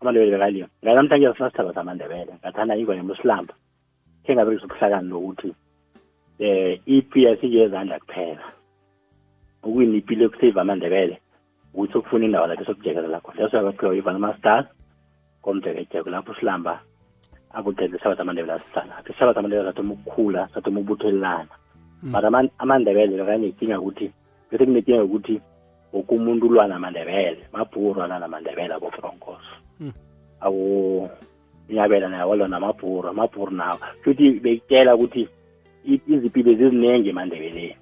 amandebele 0.01 0.33
bekaliyo 0.33 0.67
nganamhlanje 0.83 1.35
sinasithaba 1.35 1.75
samandebele 1.75 2.33
ngathanda 2.41 2.77
ingwane 2.77 3.03
musilamba 3.03 3.55
khe 4.25 4.35
ngaberekisa 4.35 4.67
ubuhlakani 4.67 5.11
lokuthi 5.11 5.51
eh 6.39 6.81
ipi 6.87 7.25
yasike 7.25 7.59
ezandla 7.63 7.99
kuphela. 7.99 8.45
Ukuyini 9.63 9.99
ipi 9.99 10.15
lokusave 10.15 10.61
amandebele? 10.61 11.19
Ukuthi 11.75 11.99
ukufuna 11.99 12.25
indawo 12.25 12.47
lapho 12.47 12.65
sokujekezela 12.65 13.21
khona. 13.21 13.43
Leso 13.43 13.57
yakaphiwa 13.57 13.97
ivanama 13.97 14.39
stars 15.41 15.43
komjekejeko 15.43 16.11
lapho 16.11 16.35
silamba 16.35 16.81
akucede 17.53 17.97
isabatha 17.97 18.23
amandebele 18.23 18.53
asisalapho 18.53 19.13
isabatha 19.13 19.39
amandebele 19.41 19.69
sathoma 19.69 19.95
ukukhula 19.95 20.49
sathoma 20.55 20.81
ukubuthelelana 20.81 21.55
but 22.03 22.25
amandebele 22.59 23.17
bekanenkinga 23.17 23.81
ukuthi 23.81 24.13
bese 24.51 24.65
kunenkinga 24.65 24.99
yokuthi 24.99 25.41
woke 25.93 26.15
umuntu 26.15 26.47
ulwa 26.47 26.69
namandebele 26.69 27.49
mabhuru 27.53 28.03
alwa 28.03 28.19
namandebele 28.19 28.75
abobroncos 28.75 29.45
abo 30.41 31.11
inyabela 31.69 32.09
naye 32.09 32.25
walwa 32.25 32.49
namabhuru 32.49 33.09
amabhuru 33.09 33.53
nawo. 33.53 33.79
Futhi 34.03 34.41
bekutshela 34.41 34.95
ukuthi 34.95 35.29
izipilo 35.85 36.55
ziziningi 36.55 37.09
emandebeleni. 37.09 37.77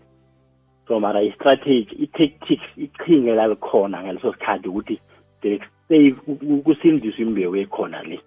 So 0.88 1.01
mara 1.01 1.23
i-strategy 1.23 1.95
i-tactics 2.05 2.69
ichinge 2.77 3.35
lalikhona 3.35 4.03
ngaleso 4.03 4.33
sikhathi 4.33 4.69
ukuthi 4.69 5.01
kusindiswa 6.64 7.20
imbewu 7.20 7.57
ekhona 7.57 8.03
le. 8.03 8.20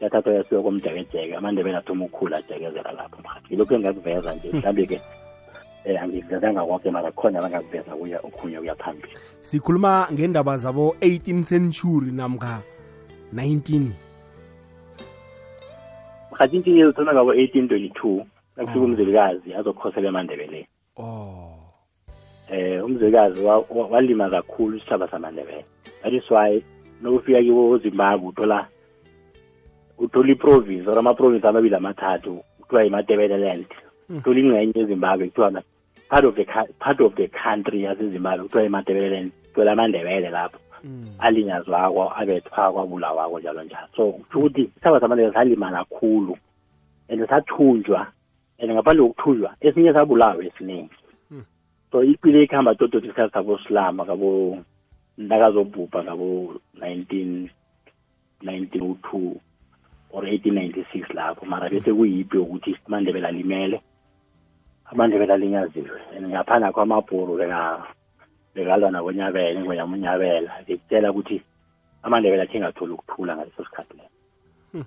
Yathatha 0.00 0.30
yasiwa 0.30 0.62
komjekejeke 0.62 1.36
amandebela 1.36 1.78
athoma 1.78 2.04
ukukhula 2.04 2.36
ajekezela 2.36 2.92
lapho 2.92 3.22
mhathi 3.22 3.46
yilokhu 3.50 3.74
engakuveza 3.74 4.34
nje 4.34 4.48
mhlambe-ke 4.52 5.00
um 5.86 5.96
angivezanga 5.96 6.64
konke 6.64 6.90
mara 6.90 7.12
khona 7.12 7.38
abangakuveza 7.38 7.96
kuya 7.96 8.20
okhunye 8.20 8.58
kuya 8.58 8.74
phambili. 8.74 9.16
Sikhuluma 9.40 10.08
ngendaba 10.12 10.56
zabo 10.56 10.96
18 11.00 11.44
century 11.44 12.12
namka 12.12 12.62
19 13.34 14.04
mhathi 16.32 16.56
intshinyezo 16.56 16.92
thona 16.92 17.12
ngabo 17.12 17.34
1822 17.34 18.24
nakufika 18.56 18.84
umzilikazi 18.84 19.54
azokhosela 19.54 20.08
emandebeleni 20.08 20.66
oh. 20.96 21.64
Eh 22.50 22.84
umzelikazi 22.84 23.40
walima 23.90 24.30
kakhulu 24.30 24.76
isithaba 24.76 25.08
samandebele. 25.08 25.64
That 26.02 26.12
is 26.12 26.30
why 26.30 26.62
nokufika 27.02 27.42
kibo 27.42 27.78
zimbabwe 27.78 28.28
uthola 28.28 28.66
uthola 29.98 30.32
iprovince 30.32 30.90
or 30.90 30.98
amaprovince 30.98 31.48
amabili 31.48 31.74
amathathu 31.74 32.44
kuthiwa 32.60 32.84
yimatebeleland 32.84 33.66
uthola 34.16 34.40
ingxenye 34.40 34.80
ezimbabwe 34.80 35.28
kuthiwa 35.28 35.62
part 36.08 36.24
of 36.24 36.34
the 36.34 36.44
part 36.78 37.00
of 37.00 37.14
the 37.14 37.28
country 37.28 37.82
yasezimbabwe 37.82 38.44
kuthiwa 38.44 38.62
yimatebeleland 38.62 39.32
kuthola 39.48 39.72
amandebele 39.72 40.30
lapho. 40.30 40.58
Alinyazwako 41.18 42.12
abethwako 42.16 42.80
abulawako 42.80 43.40
njalo 43.40 43.62
njalo. 43.62 43.88
So 43.96 44.12
kusho 44.12 44.38
ukuthi 44.38 44.62
isithaba 44.62 45.00
samandebele 45.00 45.34
salima 45.34 45.70
kakhulu 45.70 46.36
and 47.08 47.28
sathunjwa 47.28 48.06
and 48.58 48.70
ngaphandle 48.70 49.08
kokuthunjwa 49.08 49.54
esinye 49.60 49.92
sabulawa 49.92 50.44
esiningi 50.44 50.90
so 51.90 52.02
ipile 52.02 52.42
ikuhamba 52.42 52.74
tototi 52.74 53.06
isikhathi 53.06 53.32
sabo 53.32 53.58
silama 53.58 54.04
ngabo 54.04 54.58
ndakazobhubha 55.18 56.04
ngabo 56.04 56.54
19 56.80 57.50
1902 58.42 59.40
or 60.10 60.22
1896 60.24 61.14
lapho. 61.14 61.46
Mara 61.46 61.70
bese 61.70 61.92
kuyipi 61.92 62.38
ukuthi 62.38 62.76
amandebele 62.86 63.26
alimele? 63.26 63.80
Amandebele 64.84 65.32
alinyaziwe 65.32 66.00
and 66.16 66.26
ngaphandle 66.26 66.72
kho 66.72 66.80
amabhuru 66.80 67.36
bekalwa 68.54 68.90
nakonyabela 68.90 69.60
ingwenyama 69.60 69.96
unyabela 69.96 70.50
bekutshela 70.66 71.10
ukuthi 71.10 71.42
amandebele 72.02 72.42
akhe 72.42 72.60
ngatholi 72.60 72.92
ukuthula 72.92 73.36
ngaleso 73.36 73.64
sikhathi 73.64 73.94
leso. 73.94 74.86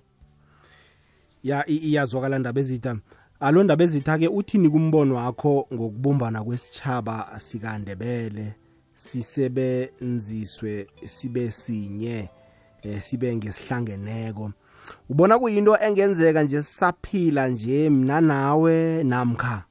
Ya 1.44 1.70
iyazwakala 1.70 2.40
ndaba 2.40 2.60
ezitha. 2.60 2.98
Alo 3.40 3.64
ndaba 3.64 3.84
ezitha-ke 3.84 4.28
uthini 4.28 4.70
kumbono 4.70 5.16
wakho 5.16 5.68
ngokubumbana 5.74 6.44
kwesitshaba 6.44 7.40
sikandebele. 7.40 8.56
Sisebenziswe 8.98 10.88
sibe 11.06 11.52
sinye 11.52 12.30
eh, 12.84 13.00
sibe 13.00 13.36
ngesihlangeneko. 13.36 14.52
Ubona 15.10 15.40
kuyinto 15.40 15.78
engenzeka 15.86 16.44
nje 16.44 16.62
sisaphila 16.62 17.48
nje 17.48 17.90
mna 17.90 18.22
nawe 18.22 19.04
namkha? 19.04 19.64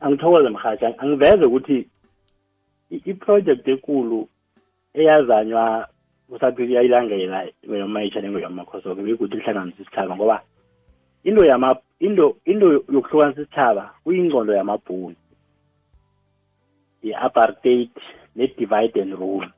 Angithokoze 0.00 0.48
mhatsha 0.48 0.98
angiveze 0.98 1.44
ukuthi 1.44 1.88
iproject 2.90 3.68
enkulu 3.68 4.28
eyazanywa 4.94 5.88
usaphila 6.28 6.74
yayilangela 6.74 7.48
yomayitsha 7.62 8.20
nengoyamakhosoke 8.20 9.02
bekuthi 9.02 9.36
ihlanganisa 9.36 9.82
isithaba 9.82 10.16
ngoba 10.16 10.42
into 11.24 11.44
yama 11.44 11.76
into 12.00 12.36
into 12.44 12.72
yokuhlukanisa 12.72 13.42
isithaba 13.42 13.94
kuyingcondo 14.04 14.54
yamabhunu. 14.54 15.16
I-apartheid 17.02 17.90
ne-divide 18.36 19.00
and 19.02 19.14
rule 19.18 19.48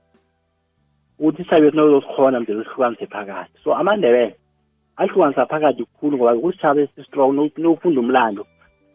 ukuthi 1.19 1.43
isitjhaba 1.43 1.67
esinozosikhona 1.67 2.41
mde 2.41 2.53
sihlukanise 2.53 3.07
phakathi. 3.07 3.59
So 3.65 3.75
amandebele 3.75 4.37
ahlukanisa 4.97 5.47
phakathi 5.47 5.85
khulu 5.85 6.17
ngoba 6.17 6.41
kusitshaba 6.41 6.81
esi-strong 6.81 7.33
nofunda 7.59 8.01
umlando 8.01 8.47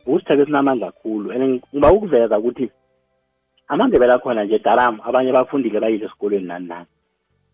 ukusitshaba 0.06 0.42
esinamandla 0.44 0.92
khulu. 0.92 1.32
And 1.32 1.62
ngiba 1.74 1.92
ukuveza 1.92 2.40
ukuthi 2.40 2.72
amandebele 3.68 4.14
akhona 4.14 4.44
nje 4.44 4.60
daram 4.60 5.00
abanye 5.04 5.32
bafundile 5.32 5.80
bayile 5.80 6.06
esikolweni 6.06 6.48
nani 6.48 6.68
nani. 6.68 6.88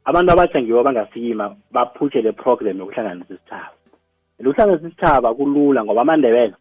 Abantu 0.05 0.31
abatsha 0.31 0.61
ngibo 0.61 0.83
bangasikima 0.83 1.55
baphutshe 1.71 2.21
le 2.21 2.31
program 2.31 2.79
yokuhlanganisa 2.79 3.33
isitshaba 3.33 3.73
ukuhlanganisa 4.39 4.87
isitshaba 4.87 5.33
kulula 5.33 5.83
ngoba 5.83 6.01
amandebele 6.01 6.55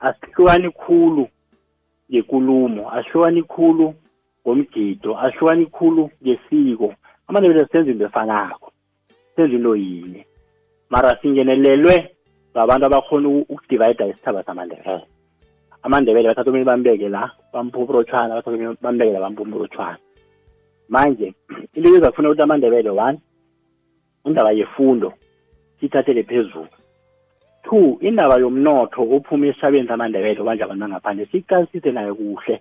asihlukani 0.00 0.70
khulu 0.70 1.28
ngekulumo 2.10 2.90
asihlukani 2.90 3.42
khulu 3.42 3.94
ngomgido 4.46 5.18
asihlukani 5.18 5.66
khulu 5.66 6.10
ngesiko. 6.22 6.94
Amandebele 7.28 7.66
senza 7.72 7.90
into 7.90 8.04
efanako 8.04 8.72
senza 9.36 9.56
into 9.56 9.76
yinye. 9.76 10.26
Mara 10.90 11.18
singenelelwe 11.22 12.10
ngabantu 12.52 12.86
abakhona 12.86 13.28
ukudivayida 13.28 14.06
isithaba 14.06 14.42
samandebele. 14.42 15.06
Amandebele 15.82 16.28
bathatha 16.28 16.50
omunye 16.50 16.64
bambeke 16.64 17.08
la 17.08 17.30
bamphuprotshwana 17.52 18.34
bathatha 18.34 18.50
omunye 18.50 18.76
bambeke 18.82 19.12
la 19.12 19.20
bamphuprotshwana 19.20 19.98
manje 20.88 21.34
into 21.74 21.96
ezafuna 21.96 22.28
ukuthi 22.28 22.42
amandebele 22.42 22.90
one 22.90 23.18
indaba 24.24 24.52
yefundo 24.52 25.12
sithathele 25.80 26.22
phezulu. 26.22 26.68
Two 27.64 27.98
indaba 28.00 28.38
yomnotho 28.38 29.02
ophuma 29.02 29.46
esithabeni 29.46 29.88
samandebele 29.88 30.40
obanje 30.40 30.62
abantu 30.64 30.84
bangaphandle 30.84 31.26
sicalisise 31.32 31.90
nayo 31.92 32.14
kuhle 32.14 32.60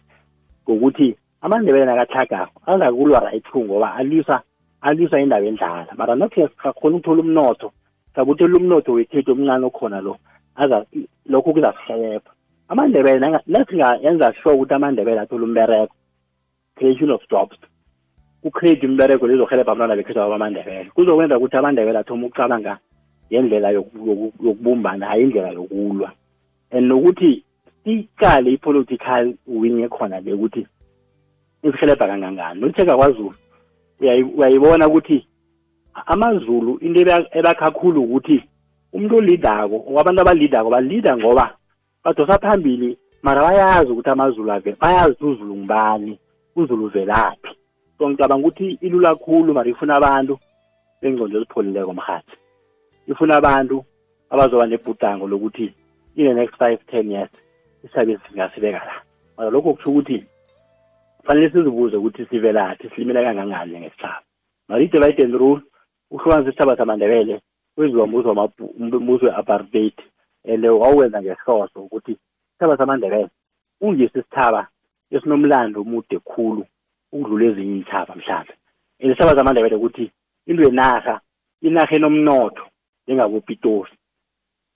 ngokuthi 0.64 1.16
amandebele 1.42 1.86
nakatlhagako 1.86 2.58
azakulwa 2.66 3.20
right 3.20 3.44
through 3.44 3.66
ngoba 3.66 3.96
alisa 3.96 4.42
alisa 4.82 5.20
indaba 5.20 5.46
endlala. 5.46 5.88
Mara 5.98 6.16
not 6.16 6.34
sikhona 6.34 6.98
ukuthola 6.98 7.22
umnotho 7.22 7.72
sabuthela 8.16 8.58
umnotho 8.58 8.94
wekhethu 8.94 9.32
omncane 9.32 9.66
okhona 9.66 10.02
lo 10.02 10.18
aza 10.56 10.86
lokho 11.26 11.54
kuzasihelebha 11.54 12.32
amandebele 12.70 13.42
nasingayenza 13.48 14.34
sure 14.42 14.56
ukuthi 14.56 14.74
amandebele 14.74 15.20
athola 15.22 15.46
umbereko 15.46 15.96
creation 16.76 17.12
of 17.12 17.22
jobs. 17.30 17.58
Kucreate 18.42 18.86
umbereko 18.88 19.28
lezohelebha 19.28 19.72
abantwana 19.72 19.96
bekhethu 19.96 20.22
abamandebele. 20.22 20.92
Kuzokwenza 20.96 21.38
ukuthi 21.38 21.58
amandebele 21.58 22.00
athoma 22.00 22.28
ukucabanga 22.28 22.78
ngendlela 23.34 23.70
yokubumbana 23.70 25.06
hayi 25.06 25.24
indlela 25.24 25.50
yokulwa. 25.50 26.12
And 26.72 26.88
nokuthi 26.90 27.44
siqale 27.84 28.52
i-political 28.54 29.34
wing 29.48 29.84
ekhona 29.84 30.20
le 30.20 30.34
ukuthi 30.34 30.68
isihelebha 31.64 32.08
kangangani. 32.08 32.60
Nolitheka 32.60 32.98
kwazulu 32.98 33.34
uyayibona 34.38 34.88
ukuthi 34.88 35.28
amazulu 36.06 36.78
into 36.82 37.02
ebakha 37.32 37.72
khulu 37.72 38.04
ukuthi 38.04 38.44
umuntu 38.94 39.18
olidako 39.18 40.00
abantu 40.00 40.22
abalidako 40.22 40.70
balida 40.70 41.18
ngoba 41.18 41.56
badosa 42.04 42.40
phambili 42.40 42.98
mara 43.22 43.42
bayazi 43.42 43.92
ukuthi 43.92 44.10
amazulu 44.10 44.52
ave 44.52 44.76
bayazi 44.82 45.12
ukuthi 45.12 45.26
uzulu 45.26 45.56
ngubani 45.56 46.20
uzulu 46.56 46.86
uvelaphi. 46.86 47.50
So 47.98 48.10
ngicabanga 48.10 48.48
ukuthi 48.48 48.78
ilula 48.82 49.16
khulu 49.16 49.54
mara 49.54 49.70
ifuna 49.70 49.96
abantu 49.96 50.40
bengcondo 51.02 51.38
ezipholileko 51.38 51.94
mhathi 51.94 52.43
ifuna 53.08 53.36
abantu 53.36 53.86
abazoba 54.30 54.68
nebhudango 54.68 55.28
lokuthi 55.28 55.74
in 56.16 56.28
the 56.28 56.34
next 56.34 56.56
five 56.58 56.80
ten 56.92 57.12
years 57.12 57.30
isabe 57.84 58.20
singasibeka 58.28 58.86
la. 58.86 59.02
Mara 59.38 59.50
lokho 59.50 59.74
kusho 59.74 59.90
ukuthi 59.90 60.26
kufanele 61.18 61.50
sizibuze 61.50 61.98
ukuthi 61.98 62.26
sivelaphi 62.26 62.90
silimela 62.90 63.24
kangangani 63.24 63.80
ngesitshaba 63.80 64.22
mara 64.68 64.84
i-divide 64.84 65.24
and 65.24 65.36
rule 65.36 65.62
uhlukanisa 66.12 66.50
isitshaba 66.50 66.78
samandebele 66.78 67.42
kwenziwa 67.76 68.08
mbuzo 68.08 69.26
we-apartheid 69.26 69.94
and 70.54 70.66
wawuwenza 70.66 71.22
ngehloso 71.22 71.80
ukuthi 71.80 72.12
isitshaba 72.12 72.78
samandebele 72.78 73.30
ungisi 73.82 74.20
isithaba 74.20 74.68
esinomlando 75.12 75.82
omude 75.82 76.20
khulu 76.20 76.66
ukudlula 77.12 77.46
ezinye 77.46 77.78
iy'thaba 77.78 78.16
mhlawumbe 78.16 78.54
and 79.00 79.12
isithaba 79.12 79.36
samandebele 79.36 79.76
ukuthi 79.76 80.12
into 80.48 80.64
yenarha 80.64 81.22
inarha 81.62 81.96
enomnotho. 81.96 82.66
Njengabopitori 83.08 83.92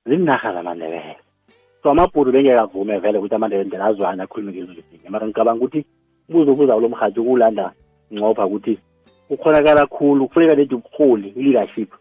zinarha 0.05 0.53
zamandebele 0.53 1.17
so 1.83 1.89
amabhudu 1.89 2.31
bengekavume 2.31 2.99
vele 2.99 3.17
ukuthi 3.17 3.35
amandebele 3.35 3.67
ndela 3.67 3.85
azwane 3.85 4.23
akhulume 4.23 4.51
ngezo 4.51 4.73
zizinge 4.73 5.09
mara 5.09 5.27
ngicabanga 5.27 5.63
ukuthi 5.63 5.85
ubuzo 6.29 6.51
obuza 6.51 6.75
kulo 6.75 6.89
mhathi 6.89 7.19
ukulanda 7.19 7.71
ncopha 8.11 8.45
ukuthi 8.45 8.79
kukhonakala 9.27 9.85
khulu 9.85 10.27
kufuneka 10.27 10.55
nedi 10.55 10.75
ubuholi 10.75 11.27
i-leadership 11.39 11.91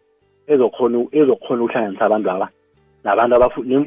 ezokhona 0.47 0.99
ezokhona 1.19 1.63
ukuhlanganisa 1.63 2.05
abantu 2.07 2.31
aba 2.31 2.49
nabantu 3.05 3.35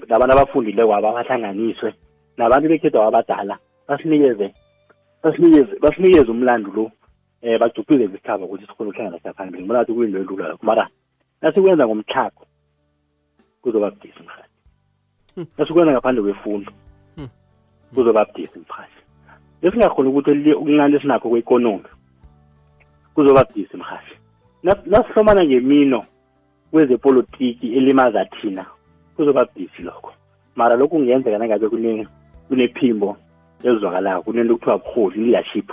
nabantu 0.08 0.34
abafundileko 0.34 0.94
aba 0.96 1.16
bahlanganiswe 1.16 1.90
nabantu 2.38 2.70
bekhethu 2.70 3.02
abadala 3.02 3.56
basinikeze 3.88 4.48
basinikeze 5.24 5.74
basinikeze 5.84 6.32
umlando 6.32 6.72
lo 6.78 6.86
eh 7.42 7.60
bagcuphize 7.60 8.04
isithaba 8.06 8.46
ukuthi 8.46 8.66
sikhona 8.68 8.90
ukuhlanganisa 8.90 9.34
phambili. 9.34 9.64
Ngibona 9.64 9.82
ukuthi 9.82 9.94
kuyinto 9.94 10.20
elula 10.20 10.48
lokho. 10.50 10.66
Mara 10.66 10.88
nasikwenza 11.42 11.88
ngomtlhago 11.88 12.46
kuzoba 13.62 13.92
budisi 13.92 14.24
mhathi 14.24 14.50
nasikwenza 15.58 15.92
ngaphandle 15.92 16.24
kwefundo 16.24 16.72
kuzoba 17.94 18.26
budisi 18.26 18.60
mhathi 18.60 19.02
esingakhona 19.62 20.10
ukuthi 20.10 20.54
ukuncane 20.54 20.96
esinakho 20.98 21.30
kwe-economy 21.30 21.90
kuzoba 23.14 23.46
budisi 23.46 23.78
mhathi 23.78 24.14
nasihlomana 24.64 25.46
ngemino 25.46 26.06
kwezepolitiki 26.72 27.68
elimaza 27.78 28.26
thina 28.26 28.66
kuzoba 29.16 29.46
budisi 29.46 29.82
lokho. 29.82 30.14
Mara 30.56 30.76
lokhu 30.76 30.96
kungenzeka 30.96 31.38
nangabe 31.38 31.70
kunephimbo 32.48 33.18
ezizwakalako 33.64 34.24
kunento 34.24 34.56
kuthiwa 34.56 34.78
buholi 34.78 35.20
leadership 35.24 35.72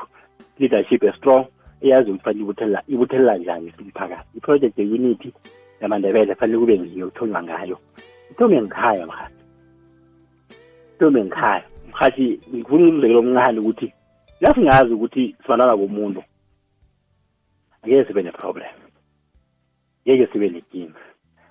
leadership 0.59 1.03
estrong 1.05 1.47
eyazi 1.81 2.11
ukuthi 2.11 2.25
fanele 2.25 2.43
ibuthelela 2.43 2.83
ibuthelela 2.89 3.39
njani 3.39 3.73
umphakathi. 3.81 4.39
Iproject 4.39 4.79
ye-unity 4.79 5.33
yamandebele 5.81 6.35
fanele 6.35 6.59
kube 6.59 6.79
ngiyo 6.79 7.07
kuthonywa 7.11 7.43
ngayo. 7.43 7.79
Ithome 8.31 8.63
ngikhaya 8.63 9.07
mhathi 9.07 9.43
ithome 10.95 11.25
ngikhaya 11.25 11.65
mhathi 11.91 12.41
ngifuna 12.55 12.89
umzekelo 12.89 13.19
omncane 13.21 13.59
ukuthi 13.61 13.93
nasingazi 14.41 14.93
ukuthi 14.95 15.37
sibantwana 15.43 15.77
komuntu 15.77 16.23
angeke 17.83 18.05
sibe 18.05 18.23
ne-problem. 18.23 18.75
Ngeke 20.05 20.27
sibe 20.33 20.49
nenkinga 20.49 21.01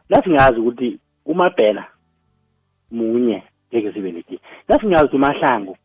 nasingazi 0.09 0.59
ukuthi 0.59 0.99
umabhena 1.25 1.83
munye 2.91 3.43
ngeke 3.69 3.93
sibe 3.93 4.11
nenkinga 4.11 4.41
nasingazi 4.67 5.05
ukuthi 5.05 5.15
umahlangu 5.15 5.77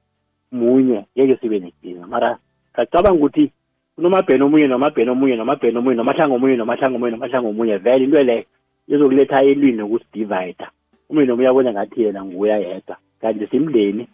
munye 0.53 1.07
ngeke 1.17 1.37
sibe 1.37 1.59
nenkinga 1.61 2.07
mara 2.07 2.39
ngacabanga 2.73 3.19
ukuthi 3.19 3.53
kunomabhena 4.01 4.45
omunye 4.45 4.67
nomabhena 4.67 5.13
omunye 5.13 5.37
nomabhena 5.37 5.79
omunye 5.79 5.97
nomahlango 5.97 6.35
omunye 6.35 6.57
nomahlango 6.57 6.97
omunye 6.97 7.13
nomahlango 7.13 7.49
omunye 7.51 7.77
vele 7.77 8.05
into 8.05 8.23
leyo 8.23 8.45
izokuletha 8.89 9.45
elwini 9.45 9.77
nokusidivayida 9.77 10.67
omunye 11.11 11.27
nomunye 11.27 11.49
abona 11.49 11.73
ngathi 11.73 12.03
yena 12.03 12.25
nguya 12.25 12.57
yedwa 12.65 12.97
kanti 13.21 13.47
simndeni 13.47 14.09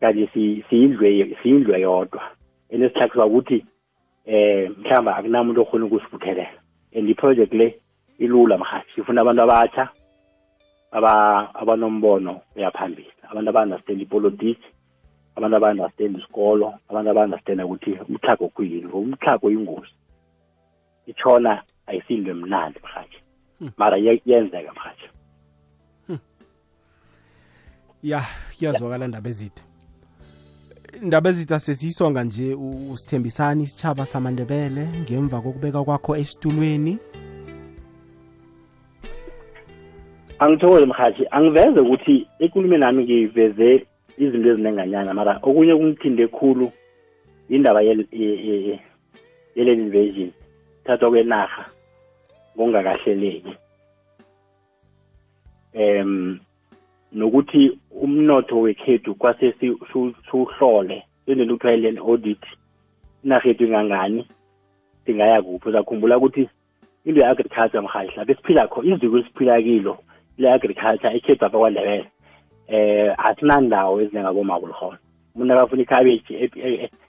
kanti 0.00 0.28
siyindlwe 0.68 1.80
yodwa. 1.80 2.22
And 2.70 2.82
esihlakiswa 2.82 3.26
ukuthi 3.26 3.64
eh 4.26 4.70
mhlawumbe 4.70 5.10
akunamuntu 5.10 5.60
okhona 5.62 5.86
ukusivuthelela 5.86 6.60
and 6.94 7.08
iproject 7.08 7.54
le 7.54 7.80
ilula 8.18 8.58
mhathi 8.58 9.00
ifuna 9.00 9.20
abantu 9.20 9.42
abatsha 9.42 9.88
aba 10.92 11.54
abanombono 11.54 12.40
uyaphambili 12.56 13.12
abantu 13.30 13.50
aba-understand 13.50 14.00
ipolitiki 14.02 14.68
abantu 15.36 15.56
aba-understand 15.56 16.16
isikolo 16.18 16.74
abantu 16.88 17.10
aba-understand 17.10 17.60
ukuthi 17.60 17.90
umtlhago 18.08 18.48
kuyini 18.48 18.86
ngoba 18.86 18.98
umtlhago 18.98 19.50
yingozi 19.50 19.94
itshona 21.06 21.62
ayisinto 21.86 22.30
emnandi 22.30 22.78
mhathi 22.84 23.18
mara 23.76 23.96
yenzeka 23.96 24.72
mhathi 24.72 25.06
ya 28.02 28.20
kuyazwakala 28.58 29.08
ndaba 29.08 29.28
ezitha 29.28 29.62
indaba 31.02 31.30
ezitha 31.30 31.58
sesiyisonga 31.60 32.24
nje 32.24 32.54
usithembisani 32.92 33.62
isitshaba 33.62 34.06
samandebele 34.06 34.88
ngemva 35.02 35.40
kokubeka 35.40 35.84
kwakho 35.84 36.16
esitulweni. 36.16 36.98
Angithokoze 40.38 40.86
mhathi 40.86 41.22
angiveze 41.30 41.80
ukuthi 41.80 42.26
ekulumeni 42.38 42.80
nami 42.80 43.04
ngiveze 43.04 43.86
izinto 44.18 44.48
ezinenganyana 44.50 45.14
mara 45.14 45.38
okunye 45.42 45.74
kungithinde 45.76 46.26
khulu 46.28 46.72
indaba 47.48 47.82
yeleli 47.82 48.78
invasion 49.56 50.30
thathwa 50.84 51.10
kwenarha 51.10 51.64
ngokungakahleleki. 52.54 53.54
Em 55.72 56.38
nokuthi 57.12 57.78
umnotho 57.90 58.60
wekhethu 58.60 59.14
kwase 59.14 59.54
siwuhlole 60.30 61.02
into 61.26 61.46
kuthiwa 61.46 61.74
i-land 61.74 61.98
audit 61.98 62.44
inarha 63.24 63.48
yethu 63.48 63.64
ingangani 63.64 64.26
singaya 65.06 65.42
kuphi? 65.42 65.68
Uzakhumbula 65.68 66.18
ukuthi 66.18 66.48
into 67.04 67.20
ye-agriculture 67.20 67.80
mhashi 67.80 68.16
lapha 68.16 68.32
esiphila 68.32 68.68
kho 68.68 68.82
iziko 68.82 69.18
esiphila 69.18 69.62
kilo 69.62 69.98
le-agriculture 70.38 71.16
ekhethu 71.16 71.44
apha 71.44 71.58
kwandebele. 71.58 72.10
Eh 72.68 73.14
asinandawo 73.18 74.00
ezinengabomabulholo 74.00 74.98
umuntu 75.34 75.52
akafuna 75.52 75.82
ikhabeji 75.82 76.32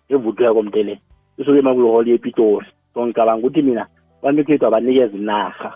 evuthweko 0.09 0.53
komntele 0.53 0.99
isuke 1.37 1.59
emabulholo 1.59 2.09
yepitori. 2.11 2.67
So 2.93 3.05
ngicabanga 3.05 3.39
ukuthi 3.39 3.61
mina 3.61 3.87
abantu 4.19 4.41
ekhethu 4.41 4.65
abanikeza 4.67 5.17
inarha 5.17 5.71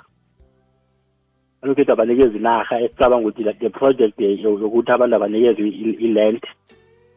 abantu 1.61 1.73
ekhethu 1.73 1.93
abanikeza 1.93 2.38
inarha 2.38 2.82
esicabanga 2.84 3.27
ukuthi 3.27 3.43
the 3.59 3.69
project 3.69 4.19
yokuthi 4.19 4.91
abantu 4.91 5.15
abanikezwe 5.15 5.67
i-land 6.05 6.43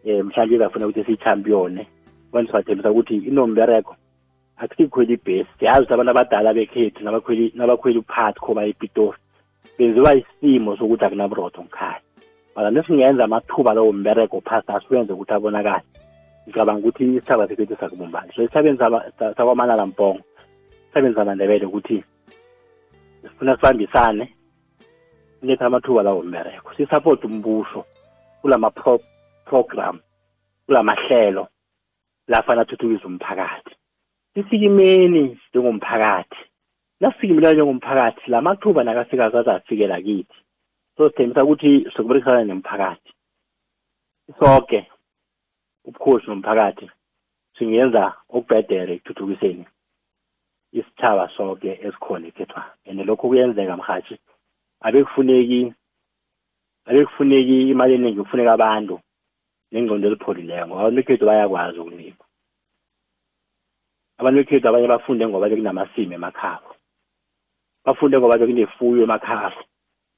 um 0.07 0.27
mhlawumbe 0.27 0.55
izafuna 0.57 0.87
ukuthi 0.87 1.05
siyichampione. 1.05 1.87
Kwenza 2.31 2.49
sibathembisa 2.51 2.91
ukuthi 2.91 3.15
inombereko 3.17 3.97
akusikhwela 4.57 5.13
ibhesi. 5.13 5.51
Siyazi 5.59 5.83
ukuthi 5.83 5.95
abantu 5.95 6.11
abadala 6.11 6.55
bekhethu 6.55 7.05
nabakhwela 7.05 7.99
uphathi 7.99 8.41
khoba 8.41 8.67
epitori 8.67 9.19
benziwa 9.79 10.15
isimo 10.15 10.77
sokuthi 10.77 11.05
akunaburotho 11.05 11.63
ngikhaya 11.63 12.01
mara 12.57 12.71
nesingenza 12.71 13.25
amathuba 13.25 13.75
lawo 13.75 13.93
mbereko 13.93 14.41
phasi 14.41 14.73
asiwenze 14.73 15.13
ukuthi 15.13 15.33
abonakale. 15.33 15.85
Ngicabanga 16.47 16.81
ukuthi 16.81 17.05
isithaba 17.05 17.49
sekhethu 17.49 17.77
sakubumbani 17.77 18.33
so 18.33 18.43
esithabeni 18.43 18.79
sakwamanala 19.37 19.87
mpongo 19.87 20.25
esithabeni 20.85 21.15
samandebele 21.15 21.67
ukuthi 21.67 22.05
sifuna 23.23 23.57
sibambisane 23.57 24.35
siletha 25.41 25.67
amathuba 25.67 26.03
lawo 26.03 26.23
mbereko 26.23 26.75
sisupport 26.75 27.25
umbuso 27.25 27.85
kulama 28.41 28.71
pro 28.71 29.01
program 29.45 30.01
kulamahlelo 30.67 31.49
lafana 32.29 32.61
athuthukisa 32.63 33.07
umphakathi. 33.07 33.75
Sisikimeni 34.35 35.39
njengomphakathi 35.51 36.37
nasikimela 37.01 37.53
njengomphakathi 37.53 38.31
la 38.31 38.41
mathuba 38.41 38.85
nakafika 38.85 39.31
kazafikela 39.31 40.01
kithi. 40.01 40.39
So 40.97 41.09
sithembisa 41.09 41.45
ukuthi 41.45 41.71
sokuberekisana 41.95 42.45
nemphakathi 42.45 43.11
sonke 44.39 44.81
ubukhosi 45.87 46.27
nomphakathi 46.27 46.87
singenza 47.57 48.05
okubhedere 48.29 48.93
ekuthuthukiseni 48.95 49.65
isithaba 50.79 51.29
sonke 51.37 51.71
esikhona 51.87 52.27
ekhethwa. 52.29 52.63
And 52.87 52.99
lokho 53.07 53.29
kuyenzeka 53.29 53.77
mhathi 53.77 54.15
abekufuneki 54.87 55.61
abekufuneki 56.89 57.71
imali 57.71 57.95
eningi 57.95 58.23
kufuneka 58.23 58.53
abantu 58.53 59.01
nengcondo 59.71 60.07
elipholileyo 60.09 60.67
ngoba 60.67 60.81
abantu 60.81 60.97
bekhethu 60.97 61.27
bayakwazi 61.27 61.79
ukunikwa 61.79 62.27
abantu 64.19 64.37
bekhethu 64.39 64.69
abanye 64.69 64.89
bafunde 64.89 65.27
ngoba 65.27 65.49
bekunamasimo 65.49 66.15
emakhabo. 66.15 66.71
Bafunde 67.85 68.19
ngoba 68.19 68.39
bekunefuyo 68.39 69.03
emakhabo. 69.05 69.61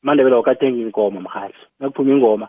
Amandebele 0.02 0.36
wakathenga 0.36 0.80
inkomo 0.82 1.20
mhathi 1.20 1.62
nakuphuma 1.80 2.12
ingoma 2.12 2.48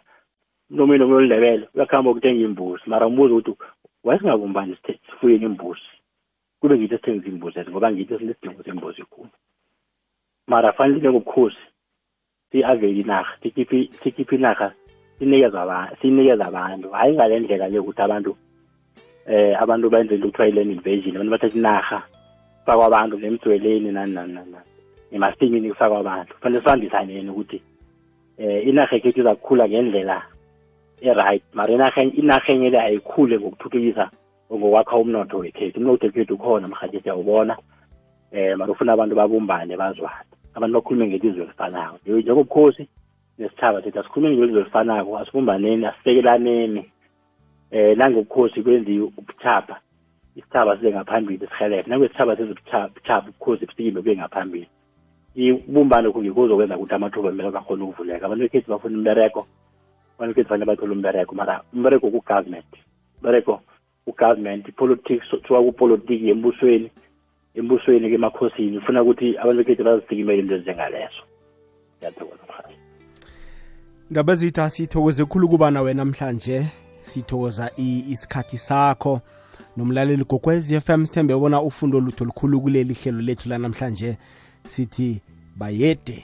nomini 0.69 1.03
omunye 1.03 1.17
olindebele 1.17 1.65
uyakuhamba 1.73 2.11
ukuthenga 2.11 2.43
imbuzi. 2.43 2.83
Mara 2.87 3.07
umbuzo 3.07 3.37
ukuthi 3.37 3.63
wayesingabumbani 4.03 4.77
sifuyeni 4.83 5.45
imbuzi? 5.45 5.89
Kube 6.59 6.77
ngithi 6.77 6.95
sithengisa 6.95 7.29
imbuzi 7.29 7.59
ezi 7.59 7.71
ngoba 7.71 7.91
ngithi 7.91 8.17
sinesidingo 8.17 8.63
sembuzi 8.63 9.03
khulu. 9.03 9.29
Mara 10.47 10.73
fanele 10.73 10.99
njengobukhosi 10.99 11.63
si-avele 12.51 13.01
inarha 13.01 13.37
sikhiphe 13.41 14.35
inarha 14.35 14.73
sinikeza 16.01 16.45
abantu. 16.47 16.89
Hhayi 16.89 17.13
ngale 17.13 17.39
ndlela 17.39 17.69
le 17.69 17.79
ukuthi 17.79 18.01
abantu 18.01 18.37
eh 19.27 19.61
abantu 19.61 19.89
benze 19.89 20.15
into 20.15 20.27
kuthiwa 20.27 20.47
i-land 20.47 20.71
invasion 20.71 21.15
abantu 21.15 21.31
bathatha 21.31 21.57
inarha 21.57 21.99
fakwa 22.65 22.85
abantu 22.85 23.17
nemdzweleni 23.17 23.91
nani 23.91 24.13
nani 24.13 24.33
nani 24.33 24.55
emasimini 25.12 25.70
kusakwa 25.70 25.99
abantu. 25.99 26.34
Kufanele 26.34 26.62
sibambisaneni 26.62 27.30
ukuthi 27.30 27.62
eh 28.38 28.68
inarha 28.68 28.95
ekhethu 28.95 29.20
izakukhula 29.20 29.70
ngendlela 29.70 30.24
e-right. 31.01 31.43
Mar 31.53 31.72
inarha 31.72 32.53
le 32.53 32.80
ayikhule 32.80 33.39
ngokuthuthukisa 33.39 34.10
ngokwakha 34.53 34.97
umnotho 34.97 35.38
wekhethu. 35.38 35.80
Umnotho 35.80 36.05
wekhethu 36.05 36.34
ukhona 36.34 36.68
mhathi 36.68 36.99
siyawubona. 36.99 37.58
Eh 38.32 38.58
mara 38.58 38.72
ufuna 38.72 38.93
abantu 38.93 39.16
babumbane 39.16 39.78
bazwane. 39.78 40.28
Abantu 40.55 40.74
bakhulume 40.74 41.08
ngelizwe 41.08 41.43
elifanako. 41.43 41.97
Njengobukhosi 42.05 42.88
nesithaba 43.38 43.82
sethu 43.82 43.99
asikhulume 43.99 44.38
ngelizwe 44.38 44.62
elifanako 44.62 45.18
asibumbaneni 45.18 45.86
asisekelaneni 45.86 46.91
eh 47.72 47.97
nangobukhosi 47.97 48.64
kwenziwe 48.64 49.12
ubuthapha 49.18 49.80
isithaba 50.36 50.78
size 50.78 50.91
ngaphambili 50.91 51.47
sihelebhe 51.47 51.89
nakwesithaba 51.89 52.36
sezibuthapha 52.36 53.20
ubukhosi 53.20 53.66
busikime 53.66 53.99
kube 54.01 54.18
ngaphambili 54.18 54.68
ibumbano 55.38 56.11
kungikuzokwenza 56.11 56.77
ukuthi 56.77 56.93
amathuba 56.95 57.29
embereko 57.29 57.57
akhona 57.57 57.83
ukuvuleka. 57.85 58.25
Abantu 58.25 58.43
bekhethi 58.43 58.69
bafuna 58.69 58.97
umbereko 58.97 59.45
abantu 60.17 60.33
bekhethi 60.33 60.49
fanele 60.49 60.65
bathole 60.65 60.93
umbereko 60.93 61.35
mara 61.35 61.61
umbereko 61.73 62.09
ku-government. 62.09 62.71
Umbereko 63.21 63.61
ku-government 64.05 64.65
politics 64.75 65.29
kuthiwa 65.29 65.63
kupolitiki 65.63 66.29
embusweni 66.29 66.89
embusweni 67.55 68.09
kemakhosini 68.09 68.77
ufuna 68.77 69.03
ukuthi 69.03 69.38
abantu 69.38 69.57
bekhethu 69.57 69.83
bazisikimele 69.83 70.39
into 70.39 70.55
ezinjengalezo 70.55 71.23
ngiyathokoza 71.97 72.43
mhathi 72.49 72.75
ndaba 74.11 74.35
zitha 74.35 74.69
sithokoze 74.69 75.25
khulu 75.25 75.49
kuba 75.49 75.71
nawe 75.71 75.93
namhlanje 75.93 76.65
sithokoza 77.01 77.71
isikhathi 77.77 78.57
sakho. 78.57 79.21
Nomlaleli 79.77 80.23
gogwez 80.23 80.71
f 80.71 80.89
m 80.89 81.05
sithembe 81.05 81.35
bona 81.35 81.61
ufundo 81.61 81.99
lutho 81.99 82.25
lukhulu 82.25 82.61
kuleli 82.61 82.93
hlelo 82.93 83.21
lethu 83.21 83.49
lanamhlanje 83.49 84.17
sithi 84.68 85.22
bayede. 85.55 86.24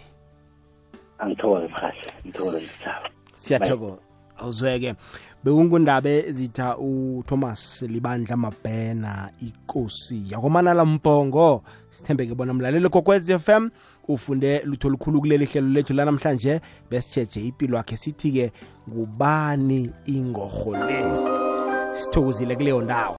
Angithokoze 1.20 1.68
mhahle 1.68 2.08
ngithokoze 2.26 2.60
nesithaba 2.60 3.10
siyathokoza. 3.36 4.02
Awuzweke. 4.38 4.96
Bekungundabe 5.44 6.26
ezitha 6.28 6.78
uthomas 6.78 7.82
libandla 7.82 8.38
mabhena 8.38 9.30
ikosi 9.42 10.24
yakomanala 10.30 10.86
mpongo. 10.86 11.64
Sithembeke 11.92 12.36
bona 12.36 12.54
mlaleli 12.54 12.90
kokwez 12.90 13.38
FM 13.38 13.70
ufunde 14.08 14.62
lutho 14.66 14.90
lukhulu 14.90 15.22
kuleli 15.22 15.46
hlelo 15.46 15.68
lethu 15.68 15.94
lanamhlanje. 15.94 16.62
Besitsheje 16.90 17.48
impilo 17.48 17.78
yakhe 17.78 17.98
sithi-ke 17.98 18.52
ngubani 18.90 19.90
ingorho 20.06 20.72
le? 20.72 21.04
Sithokozile 21.96 22.56
kuleyo 22.56 22.82
ndawo. 22.82 23.12